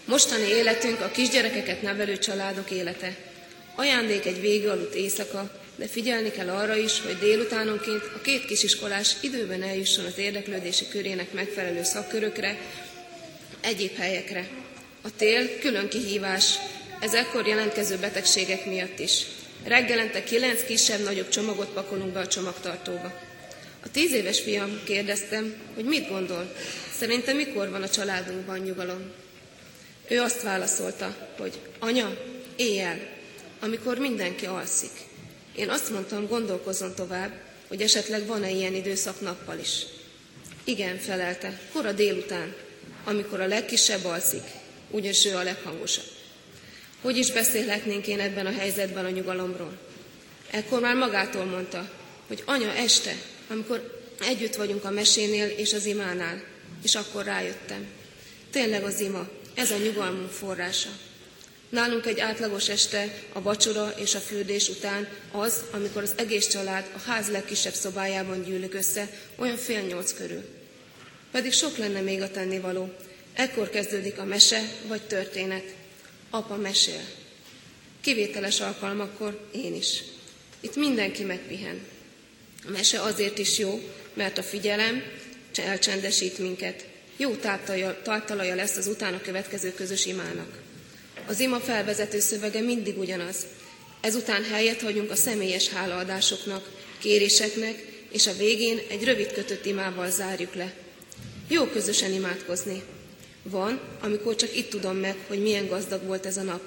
Mostani 0.06 0.48
életünk 0.48 1.02
a 1.02 1.12
kisgyerekeket 1.12 1.82
nevelő 1.82 2.18
családok 2.18 2.72
élete. 2.72 3.16
Ajándék 3.76 4.26
egy 4.26 4.42
végig 4.42 4.68
aludt 4.68 4.96
éjszaka, 4.96 5.52
de 5.76 5.88
figyelni 5.88 6.32
kell 6.32 6.50
arra 6.50 6.76
is, 6.76 7.02
hogy 7.02 7.18
délutánonként 7.18 8.04
a 8.16 8.22
két 8.22 8.46
kisiskolás 8.46 9.16
időben 9.22 9.64
eljusson 9.64 10.06
az 10.06 10.18
érdeklődési 10.18 10.88
körének 10.88 11.34
megfelelő 11.34 11.84
szakkörökre, 11.84 12.58
egyéb 13.62 13.96
helyekre. 13.96 14.48
A 15.02 15.16
tél 15.16 15.60
külön 15.60 15.90
kihívás, 15.90 16.56
ez 17.00 17.14
ekkor 17.14 17.48
jelentkező 17.48 17.98
betegségek 17.98 18.66
miatt 18.66 19.00
is. 19.00 19.26
Reggelente 19.66 20.24
kilenc 20.24 20.64
kisebb-nagyobb 20.64 21.30
csomagot 21.30 21.70
pakolunk 21.74 22.14
be 22.14 22.20
a 22.20 22.28
csomagtartóba. 22.28 23.14
A 23.84 23.92
tíz 23.92 24.12
éves 24.12 24.42
fiam 24.42 24.82
kérdeztem, 24.84 25.56
hogy 25.76 25.86
mit 25.86 26.08
gondol, 26.08 26.56
szerintem 26.98 27.36
mikor 27.36 27.70
van 27.70 27.84
a 27.84 27.90
családunkban 27.90 28.60
nyugalom. 28.60 29.12
Ő 30.08 30.22
azt 30.22 30.42
válaszolta, 30.42 31.16
hogy 31.38 31.60
anya, 31.80 32.18
éjjel, 32.56 33.00
amikor 33.60 33.98
mindenki 33.98 34.46
alszik. 34.46 34.92
Én 35.56 35.70
azt 35.70 35.90
mondtam, 35.90 36.28
gondolkozzon 36.28 36.96
tovább, 36.96 37.32
hogy 37.68 37.82
esetleg 37.82 38.26
van-e 38.26 38.50
ilyen 38.50 38.74
időszak 38.74 39.22
nappal 39.22 39.60
is. 39.60 39.86
Igen, 40.64 40.98
felelte, 40.98 41.60
kora 41.74 41.92
délután, 41.92 42.56
amikor 43.04 43.40
a 43.42 43.48
legkisebb 43.48 44.06
alszik, 44.06 44.44
ugyanis 44.90 45.26
ő 45.26 45.36
a 45.36 45.44
leghangosabb. 45.44 46.15
Hogy 47.06 47.18
is 47.18 47.32
beszélhetnénk 47.32 48.08
én 48.08 48.20
ebben 48.20 48.46
a 48.46 48.52
helyzetben 48.52 49.06
a 49.06 49.10
nyugalomról? 49.10 49.78
Ekkor 50.52 50.82
már 50.82 50.96
magától 50.96 51.46
mondta, 51.46 51.90
hogy 52.28 52.44
anya 52.46 52.74
este, 52.74 53.16
amikor 53.50 54.04
együtt 54.20 54.56
vagyunk 54.56 54.84
a 54.84 54.90
mesénél 54.90 55.48
és 55.48 55.74
az 55.74 55.86
imánál, 55.86 56.44
és 56.84 56.96
akkor 56.96 57.26
rájöttem. 57.26 57.86
Tényleg 58.52 58.84
az 58.84 59.00
ima, 59.00 59.28
ez 59.54 59.72
a 59.72 59.78
nyugalmunk 59.78 60.30
forrása. 60.30 60.90
Nálunk 61.70 62.06
egy 62.06 62.20
átlagos 62.20 62.70
este 62.70 63.14
a 63.34 63.42
vacsora 63.42 63.94
és 63.98 64.16
a 64.16 64.20
fürdés 64.20 64.70
után 64.70 65.08
az, 65.32 65.64
amikor 65.72 66.04
az 66.04 66.14
egész 66.16 66.48
család 66.48 66.86
a 66.96 67.10
ház 67.10 67.30
legkisebb 67.30 67.74
szobájában 67.74 68.44
gyűlök 68.44 68.74
össze, 68.74 69.10
olyan 69.36 69.58
fél 69.58 69.82
nyolc 69.82 70.14
körül. 70.14 70.44
Pedig 71.32 71.52
sok 71.52 71.78
lenne 71.78 72.02
még 72.02 72.22
a 72.22 72.32
tennivaló. 72.32 72.94
Ekkor 73.34 73.70
kezdődik 73.70 74.18
a 74.20 74.24
mese 74.24 74.62
vagy 74.88 75.02
történet. 75.02 75.84
Apa 76.30 76.56
mesél. 76.56 77.02
Kivételes 78.02 78.60
alkalmakkor 78.60 79.50
én 79.52 79.76
is. 79.76 80.04
Itt 80.60 80.76
mindenki 80.76 81.24
megpihen. 81.24 81.80
A 82.68 82.70
mese 82.72 83.02
azért 83.02 83.38
is 83.38 83.58
jó, 83.58 83.90
mert 84.14 84.38
a 84.38 84.44
figyelem 84.44 85.04
elcsendesít 85.56 86.38
minket. 86.38 86.86
Jó 87.18 87.36
táptalaja 88.04 88.56
lesz 88.56 88.76
az 88.76 88.88
utána 88.88 89.22
következő 89.22 89.74
közös 89.74 90.06
imának. 90.06 90.62
Az 91.28 91.40
ima 91.40 91.60
felvezető 91.60 92.20
szövege 92.20 92.62
mindig 92.62 92.98
ugyanaz. 92.98 93.36
Ezután 94.02 94.44
helyet 94.44 94.82
hagyunk 94.82 95.12
a 95.12 95.16
személyes 95.16 95.70
hálaadásoknak, 95.70 96.72
kéréseknek, 97.00 97.84
és 98.12 98.28
a 98.28 98.34
végén 98.34 98.80
egy 98.90 99.04
rövid 99.04 99.32
kötött 99.32 99.66
imával 99.66 100.10
zárjuk 100.10 100.54
le. 100.54 100.74
Jó 101.48 101.66
közösen 101.66 102.14
imádkozni. 102.14 102.84
Van, 103.50 103.80
amikor 104.02 104.36
csak 104.36 104.56
itt 104.56 104.70
tudom 104.70 104.98
meg, 104.98 105.16
hogy 105.28 105.42
milyen 105.42 105.68
gazdag 105.68 106.04
volt 106.04 106.26
ez 106.26 106.38
a 106.38 106.42
nap. 106.42 106.62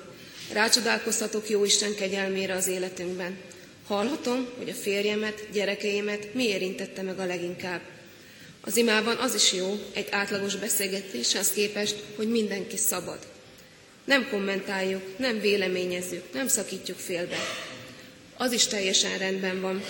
Rácsodálkozhatok 0.53 1.49
jó 1.49 1.65
Isten 1.65 1.95
kegyelmére 1.95 2.55
az 2.55 2.67
életünkben. 2.67 3.37
Hallhatom, 3.87 4.49
hogy 4.57 4.69
a 4.69 4.75
férjemet, 4.75 5.49
gyerekeimet 5.53 6.35
mi 6.35 6.45
érintette 6.45 7.03
meg 7.03 7.19
a 7.19 7.25
leginkább. 7.25 7.81
Az 8.61 8.77
imában 8.77 9.17
az 9.17 9.35
is 9.35 9.53
jó, 9.53 9.81
egy 9.93 10.07
átlagos 10.11 10.57
beszélgetéshez 10.57 11.53
képest, 11.53 11.97
hogy 12.17 12.29
mindenki 12.29 12.77
szabad. 12.77 13.19
Nem 14.05 14.29
kommentáljuk, 14.31 15.19
nem 15.19 15.41
véleményezzük, 15.41 16.23
nem 16.33 16.49
szakítjuk 16.49 16.99
félbe. 16.99 17.39
Az 18.37 18.53
is 18.53 18.67
teljesen 18.67 19.19
rendben 19.19 19.61
van, 19.61 19.83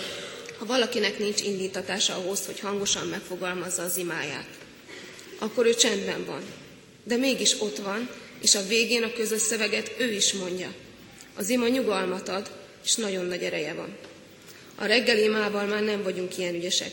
ha 0.57 0.65
valakinek 0.65 1.19
nincs 1.19 1.41
indítatása 1.41 2.15
ahhoz, 2.15 2.45
hogy 2.45 2.59
hangosan 2.59 3.07
megfogalmazza 3.07 3.83
az 3.83 3.97
imáját. 3.97 4.47
Akkor 5.39 5.65
ő 5.65 5.73
csendben 5.73 6.25
van, 6.25 6.41
de 7.09 7.15
mégis 7.15 7.61
ott 7.61 7.77
van, 7.77 8.09
és 8.41 8.55
a 8.55 8.67
végén 8.67 9.03
a 9.03 9.13
közös 9.13 9.41
szöveget 9.41 9.95
ő 9.99 10.11
is 10.11 10.33
mondja. 10.33 10.73
Az 11.35 11.49
ima 11.49 11.67
nyugalmat 11.67 12.29
ad, 12.29 12.51
és 12.83 12.95
nagyon 12.95 13.25
nagy 13.25 13.43
ereje 13.43 13.73
van. 13.73 13.97
A 14.75 14.85
reggeli 14.85 15.23
imával 15.23 15.65
már 15.65 15.83
nem 15.83 16.03
vagyunk 16.03 16.37
ilyen 16.37 16.55
ügyesek. 16.55 16.91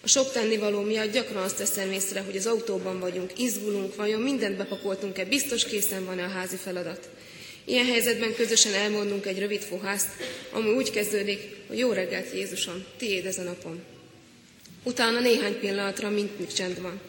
A 0.00 0.08
sok 0.08 0.32
tennivaló 0.32 0.80
miatt 0.80 1.12
gyakran 1.12 1.42
azt 1.42 1.56
teszem 1.56 1.92
észre, 1.92 2.20
hogy 2.20 2.36
az 2.36 2.46
autóban 2.46 3.00
vagyunk, 3.00 3.38
izgulunk, 3.38 3.96
vajon 3.96 4.20
mindent 4.20 4.56
bepakoltunk-e, 4.56 5.24
biztos 5.24 5.64
készen 5.64 6.04
van-e 6.04 6.24
a 6.24 6.28
házi 6.28 6.56
feladat. 6.56 7.08
Ilyen 7.64 7.86
helyzetben 7.86 8.34
közösen 8.34 8.74
elmondunk 8.74 9.26
egy 9.26 9.38
rövid 9.38 9.60
fohászt, 9.60 10.08
ami 10.52 10.70
úgy 10.70 10.90
kezdődik, 10.90 11.40
hogy 11.66 11.78
jó 11.78 11.92
reggelt 11.92 12.34
Jézusom, 12.34 12.84
tiéd 12.96 13.26
ez 13.26 13.38
a 13.38 13.42
napom. 13.42 13.80
Utána 14.82 15.20
néhány 15.20 15.58
pillanatra 15.60 16.10
mindig 16.10 16.52
csend 16.52 16.80
van, 16.80 17.00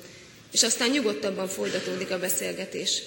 és 0.51 0.63
aztán 0.63 0.89
nyugodtabban 0.89 1.47
folytatódik 1.47 2.11
a 2.11 2.19
beszélgetés. 2.19 3.01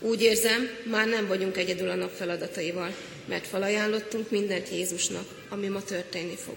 Úgy 0.00 0.22
érzem, 0.22 0.70
már 0.84 1.06
nem 1.06 1.26
vagyunk 1.26 1.56
egyedül 1.56 1.90
a 1.90 1.94
nap 1.94 2.16
feladataival, 2.16 2.94
mert 3.24 3.46
felajánlottunk 3.46 4.30
mindent 4.30 4.70
Jézusnak, 4.70 5.44
ami 5.48 5.66
ma 5.66 5.82
történni 5.82 6.36
fog. 6.36 6.56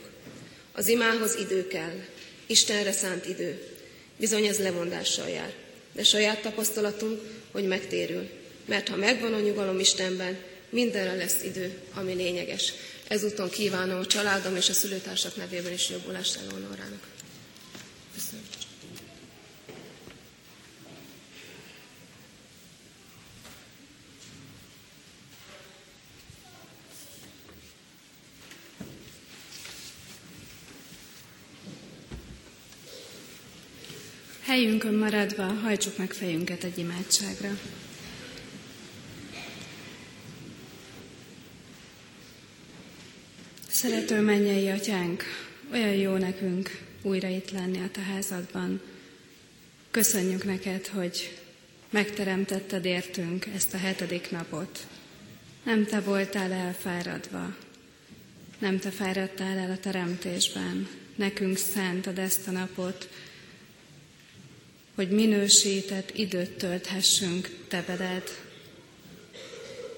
Az 0.71 0.87
imához 0.87 1.35
idő 1.35 1.67
kell, 1.67 2.03
Istenre 2.47 2.91
szánt 2.91 3.27
idő. 3.27 3.61
Bizony 4.17 4.45
ez 4.45 4.59
lemondással 4.59 5.29
jár. 5.29 5.53
De 5.93 6.03
saját 6.03 6.41
tapasztalatunk, 6.41 7.21
hogy 7.51 7.67
megtérül. 7.67 8.29
Mert 8.65 8.87
ha 8.87 8.95
megvan 8.95 9.33
a 9.33 9.39
nyugalom 9.39 9.79
Istenben, 9.79 10.37
mindenre 10.69 11.15
lesz 11.15 11.43
idő, 11.43 11.77
ami 11.93 12.13
lényeges. 12.13 12.73
Ezúton 13.07 13.49
kívánom 13.49 13.99
a 13.99 14.05
családom 14.05 14.55
és 14.55 14.69
a 14.69 14.73
szülőtársak 14.73 15.35
nevében 15.35 15.73
is 15.73 15.89
jobbulást 15.89 16.37
Eleonorának. 16.37 17.01
Helyünkön 34.49 34.93
maradva 34.93 35.43
hajtsuk 35.43 35.97
meg 35.97 36.11
fejünket 36.11 36.63
egy 36.63 36.77
imádságra. 36.77 37.59
Szerető 43.67 44.21
mennyei 44.21 44.69
atyánk, 44.69 45.23
olyan 45.71 45.93
jó 45.93 46.17
nekünk 46.17 46.81
újra 47.01 47.27
itt 47.27 47.51
lenni 47.51 47.79
a 47.79 47.91
te 47.91 48.01
házadban. 48.01 48.81
Köszönjük 49.91 50.43
neked, 50.43 50.87
hogy 50.87 51.39
megteremtetted 51.89 52.85
értünk 52.85 53.45
ezt 53.45 53.73
a 53.73 53.77
hetedik 53.77 54.31
napot. 54.31 54.87
Nem 55.63 55.85
te 55.85 55.99
voltál 55.99 56.51
elfáradva, 56.51 57.55
nem 58.59 58.79
te 58.79 58.89
fáradtál 58.89 59.57
el 59.57 59.71
a 59.71 59.79
teremtésben. 59.79 60.87
Nekünk 61.15 61.57
szántad 61.57 62.17
ezt 62.17 62.47
a 62.47 62.51
napot, 62.51 63.09
hogy 64.99 65.09
minősített 65.09 66.11
időt 66.15 66.51
tölthessünk 66.51 67.49
Te 67.67 67.83
veled. 67.87 68.23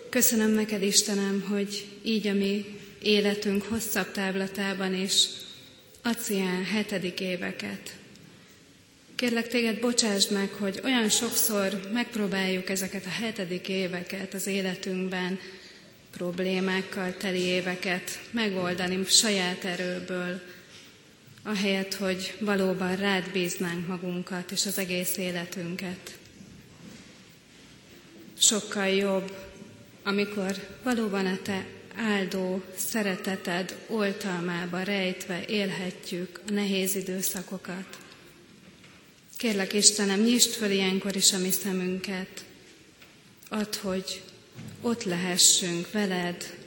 Köszönöm 0.10 0.52
neked, 0.52 0.84
Istenem, 0.84 1.41
hogy 1.49 1.86
így 2.04 2.28
a 2.28 2.34
mi 2.34 2.80
életünk 3.02 3.64
hosszabb 3.64 4.12
távlatában 4.12 4.93
is 4.93 5.26
adsz 6.02 6.30
ilyen 6.30 6.66
hetedik 6.66 7.20
éveket. 7.20 7.95
Kérlek 9.16 9.47
téged, 9.47 9.80
bocsásd 9.80 10.32
meg, 10.32 10.49
hogy 10.49 10.82
olyan 10.84 11.10
sokszor 11.10 11.89
megpróbáljuk 11.93 12.70
ezeket 12.70 13.06
a 13.06 13.22
hetedik 13.22 13.68
éveket 13.68 14.34
az 14.34 14.47
életünkben, 14.47 15.39
problémákkal 16.12 17.18
teli 17.18 17.41
éveket 17.41 18.20
megoldani 18.32 19.06
saját 19.06 19.64
erőből, 19.64 20.41
ahelyett, 21.43 21.93
hogy 21.93 22.37
valóban 22.39 22.95
rád 22.95 23.31
bíznánk 23.31 23.87
magunkat 23.87 24.51
és 24.51 24.65
az 24.65 24.77
egész 24.77 25.17
életünket. 25.17 26.17
Sokkal 28.37 28.87
jobb, 28.87 29.35
amikor 30.03 30.55
valóban 30.83 31.25
a 31.25 31.37
te 31.41 31.65
áldó 31.95 32.61
szereteted 32.75 33.77
oltalmába 33.87 34.81
rejtve 34.83 35.45
élhetjük 35.45 36.41
a 36.47 36.51
nehéz 36.51 36.95
időszakokat. 36.95 37.97
Kérlek 39.37 39.73
Istenem, 39.73 40.19
nyisd 40.19 40.51
föl 40.51 40.71
ilyenkor 40.71 41.15
is 41.15 41.33
a 41.33 41.37
mi 41.37 41.51
szemünket. 41.51 42.45
Add, 43.49 43.75
hogy 43.81 44.21
ott 44.81 45.03
lehessünk 45.03 45.91
veled, 45.91 46.57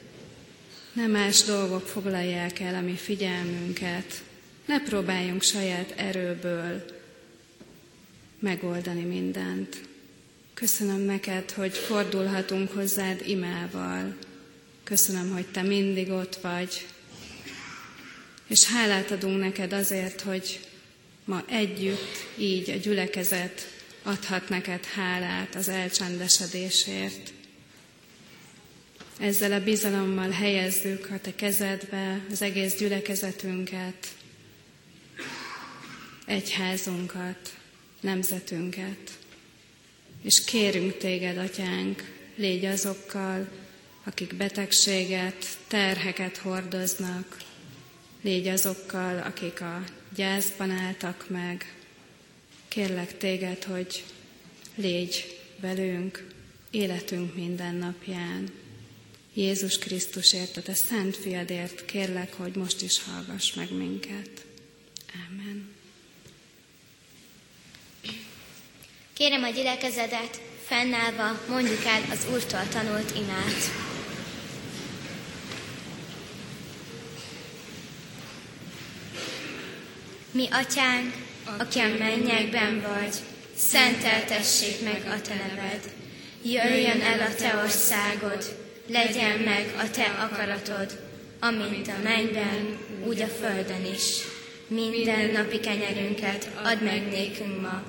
nem 0.92 1.10
más 1.10 1.42
dolgok 1.42 1.86
foglalják 1.86 2.60
el 2.60 2.74
a 2.74 2.80
mi 2.80 2.94
figyelmünket, 2.94 4.22
ne 4.64 4.80
próbáljunk 4.80 5.42
saját 5.42 5.90
erőből 5.96 6.84
megoldani 8.38 9.02
mindent. 9.02 9.80
Köszönöm 10.54 11.00
neked, 11.00 11.50
hogy 11.50 11.72
fordulhatunk 11.76 12.70
hozzád 12.70 13.22
imával. 13.26 14.16
Köszönöm, 14.84 15.32
hogy 15.32 15.46
te 15.46 15.62
mindig 15.62 16.10
ott 16.10 16.36
vagy. 16.36 16.86
És 18.46 18.64
hálát 18.64 19.10
adunk 19.10 19.38
neked 19.38 19.72
azért, 19.72 20.20
hogy 20.20 20.60
ma 21.24 21.42
együtt, 21.48 22.26
így 22.38 22.70
a 22.70 22.76
gyülekezet 22.76 23.68
adhat 24.02 24.48
neked 24.48 24.84
hálát 24.84 25.54
az 25.54 25.68
elcsendesedésért. 25.68 27.32
Ezzel 29.20 29.52
a 29.52 29.64
bizalommal 29.64 30.30
helyezzük 30.30 31.08
a 31.10 31.20
te 31.20 31.34
kezedbe 31.34 32.20
az 32.30 32.42
egész 32.42 32.76
gyülekezetünket, 32.76 34.08
egyházunkat, 36.26 37.56
nemzetünket. 38.00 39.18
És 40.22 40.44
kérünk 40.44 40.96
téged, 40.96 41.36
atyánk, 41.36 42.12
légy 42.36 42.64
azokkal, 42.64 43.48
akik 44.04 44.34
betegséget, 44.34 45.46
terheket 45.68 46.36
hordoznak, 46.36 47.42
légy 48.22 48.46
azokkal, 48.46 49.18
akik 49.18 49.60
a 49.60 49.84
gyászban 50.14 50.70
álltak 50.70 51.24
meg. 51.28 51.74
Kérlek 52.68 53.18
téged, 53.18 53.64
hogy 53.64 54.04
légy 54.74 55.38
velünk 55.60 56.26
életünk 56.70 57.34
minden 57.34 57.74
napján. 57.74 58.50
Jézus 59.34 59.78
Krisztusért, 59.78 60.56
a 60.56 60.62
te 60.62 60.74
szent 60.74 61.16
fiadért 61.16 61.84
kérlek, 61.84 62.32
hogy 62.32 62.54
most 62.54 62.82
is 62.82 63.02
hallgass 63.02 63.52
meg 63.52 63.72
minket. 63.72 64.44
Amen. 65.28 65.73
Kérem 69.14 69.42
a 69.42 69.48
gyülekezetet, 69.48 70.40
fennállva 70.64 71.40
mondjuk 71.48 71.84
el 71.84 72.02
az 72.10 72.26
Úrtól 72.32 72.68
tanult 72.72 73.16
imát. 73.16 73.62
Mi 80.30 80.48
atyánk, 80.50 81.14
aki 81.58 81.78
a 81.78 81.98
mennyekben 81.98 82.80
vagy, 82.80 83.14
szenteltessék 83.56 84.84
meg 84.84 85.02
a 85.06 85.20
te 85.20 85.34
neved. 85.34 85.92
Jöjjön 86.42 87.00
el 87.00 87.20
a 87.20 87.34
te 87.34 87.56
országod, 87.62 88.56
legyen 88.86 89.38
meg 89.38 89.74
a 89.78 89.90
te 89.90 90.04
akaratod, 90.04 90.98
amint 91.40 91.88
a 91.88 92.02
mennyben, 92.02 92.78
úgy 93.06 93.20
a 93.20 93.26
földön 93.26 93.84
is. 93.94 94.18
Minden 94.66 95.30
napi 95.30 95.60
kenyerünket 95.60 96.50
add 96.62 96.82
meg 96.82 97.08
nékünk 97.08 97.60
ma, 97.60 97.82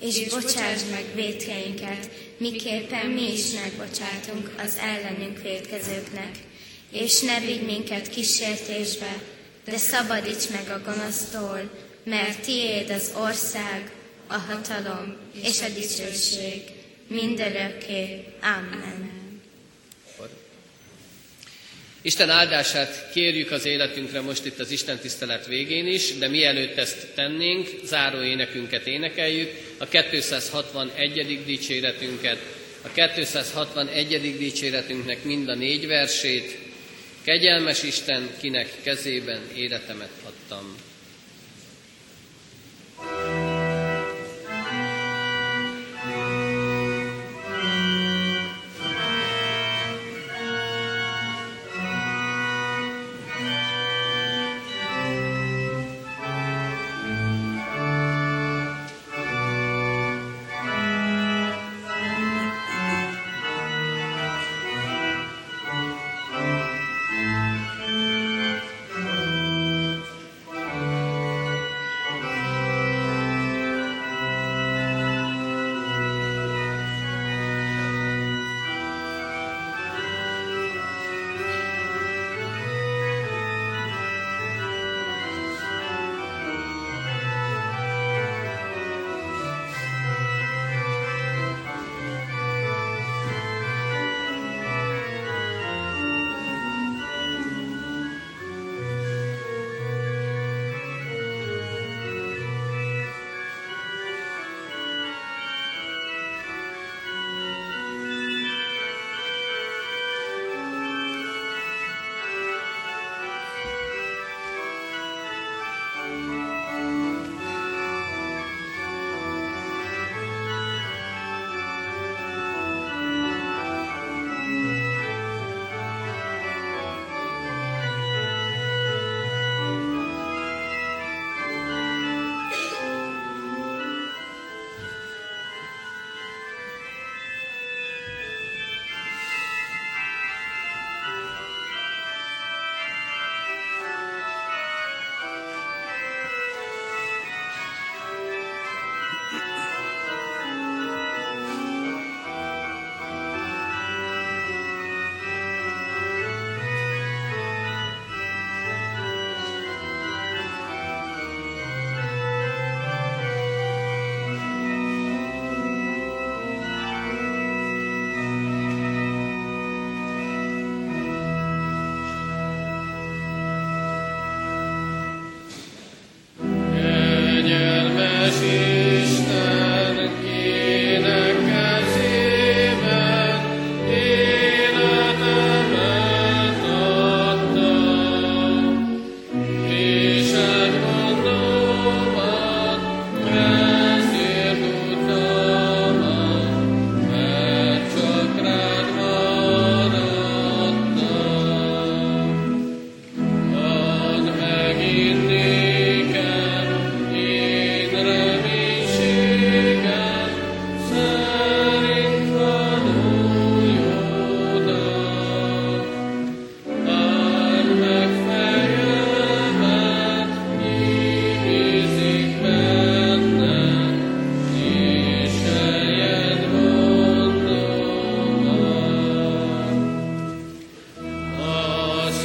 és 0.00 0.28
bocsásd 0.28 0.90
meg 0.90 1.04
védkeinket, 1.14 2.10
miképpen 2.36 3.06
mi 3.06 3.32
is 3.32 3.50
megbocsátunk 3.50 4.54
az 4.64 4.78
ellenünk 4.80 5.42
védkezőknek. 5.42 6.30
És 6.90 7.20
ne 7.20 7.40
vigy 7.40 7.62
minket 7.62 8.08
kísértésbe, 8.08 9.22
de 9.64 9.76
szabadíts 9.76 10.48
meg 10.50 10.68
a 10.68 10.82
gonosztól, 10.84 11.70
mert 12.04 12.40
tiéd 12.40 12.90
az 12.90 13.12
ország, 13.20 13.92
a 14.26 14.38
hatalom 14.38 15.16
és 15.42 15.62
a 15.62 15.68
dicsőség 15.68 16.62
mindörökké. 17.08 18.24
Amen. 18.42 19.19
Isten 22.02 22.30
áldását 22.30 23.10
kérjük 23.12 23.50
az 23.50 23.64
életünkre 23.64 24.20
most 24.20 24.44
itt 24.44 24.58
az 24.58 24.70
Isten 24.70 24.98
tisztelet 24.98 25.46
végén 25.46 25.86
is, 25.86 26.18
de 26.18 26.28
mielőtt 26.28 26.76
ezt 26.76 27.06
tennénk, 27.14 27.68
záró 27.84 28.22
énekünket 28.22 28.86
énekeljük, 28.86 29.50
a 29.78 29.86
261. 29.86 31.44
dicséretünket, 31.44 32.38
a 32.82 32.88
261. 33.12 34.36
dicséretünknek 34.38 35.24
mind 35.24 35.48
a 35.48 35.54
négy 35.54 35.86
versét, 35.86 36.58
Kegyelmes 37.22 37.82
Isten, 37.82 38.30
kinek 38.40 38.72
kezében 38.82 39.40
életemet 39.54 40.10
adtam. 40.24 40.76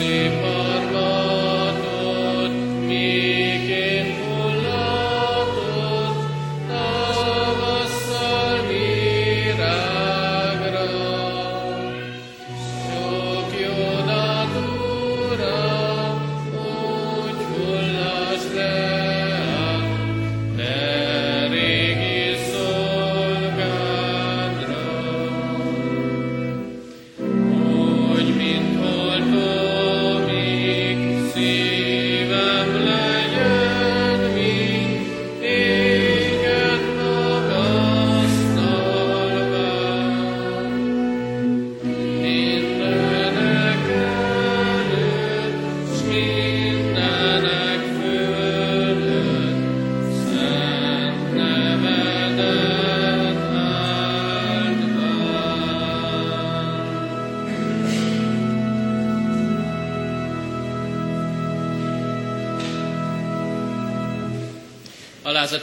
You. 0.05 0.54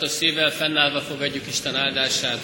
Alázatos 0.02 0.28
szívvel 0.28 0.50
fennállva 0.50 1.00
fogadjuk 1.00 1.46
Isten 1.46 1.76
áldását. 1.76 2.38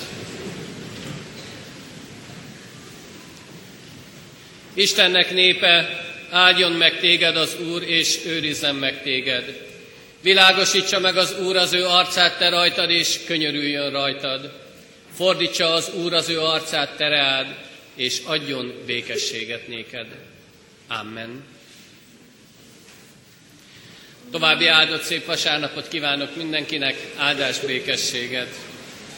Istennek 4.74 5.32
népe, 5.32 6.04
áldjon 6.30 6.72
meg 6.72 7.00
téged 7.00 7.36
az 7.36 7.56
Úr, 7.60 7.82
és 7.82 8.18
őrizzen 8.26 8.74
meg 8.74 9.02
téged. 9.02 9.66
Világosítsa 10.20 10.98
meg 10.98 11.16
az 11.16 11.34
Úr 11.40 11.56
az 11.56 11.72
ő 11.72 11.84
arcát 11.84 12.38
te 12.38 12.48
rajtad, 12.48 12.90
és 12.90 13.18
könyörüljön 13.26 13.90
rajtad. 13.90 14.52
Fordítsa 15.14 15.72
az 15.72 15.90
Úr 15.94 16.12
az 16.12 16.28
ő 16.28 16.40
arcát 16.40 16.96
te 16.96 17.46
és 17.94 18.20
adjon 18.24 18.74
békességet 18.86 19.68
néked. 19.68 20.06
Amen. 20.88 21.44
További 24.38 24.66
áldott 24.66 25.02
szép 25.02 25.24
vasárnapot 25.24 25.88
kívánok 25.88 26.36
mindenkinek, 26.36 26.96
áldás 27.16 27.60
békességet! 27.60 28.67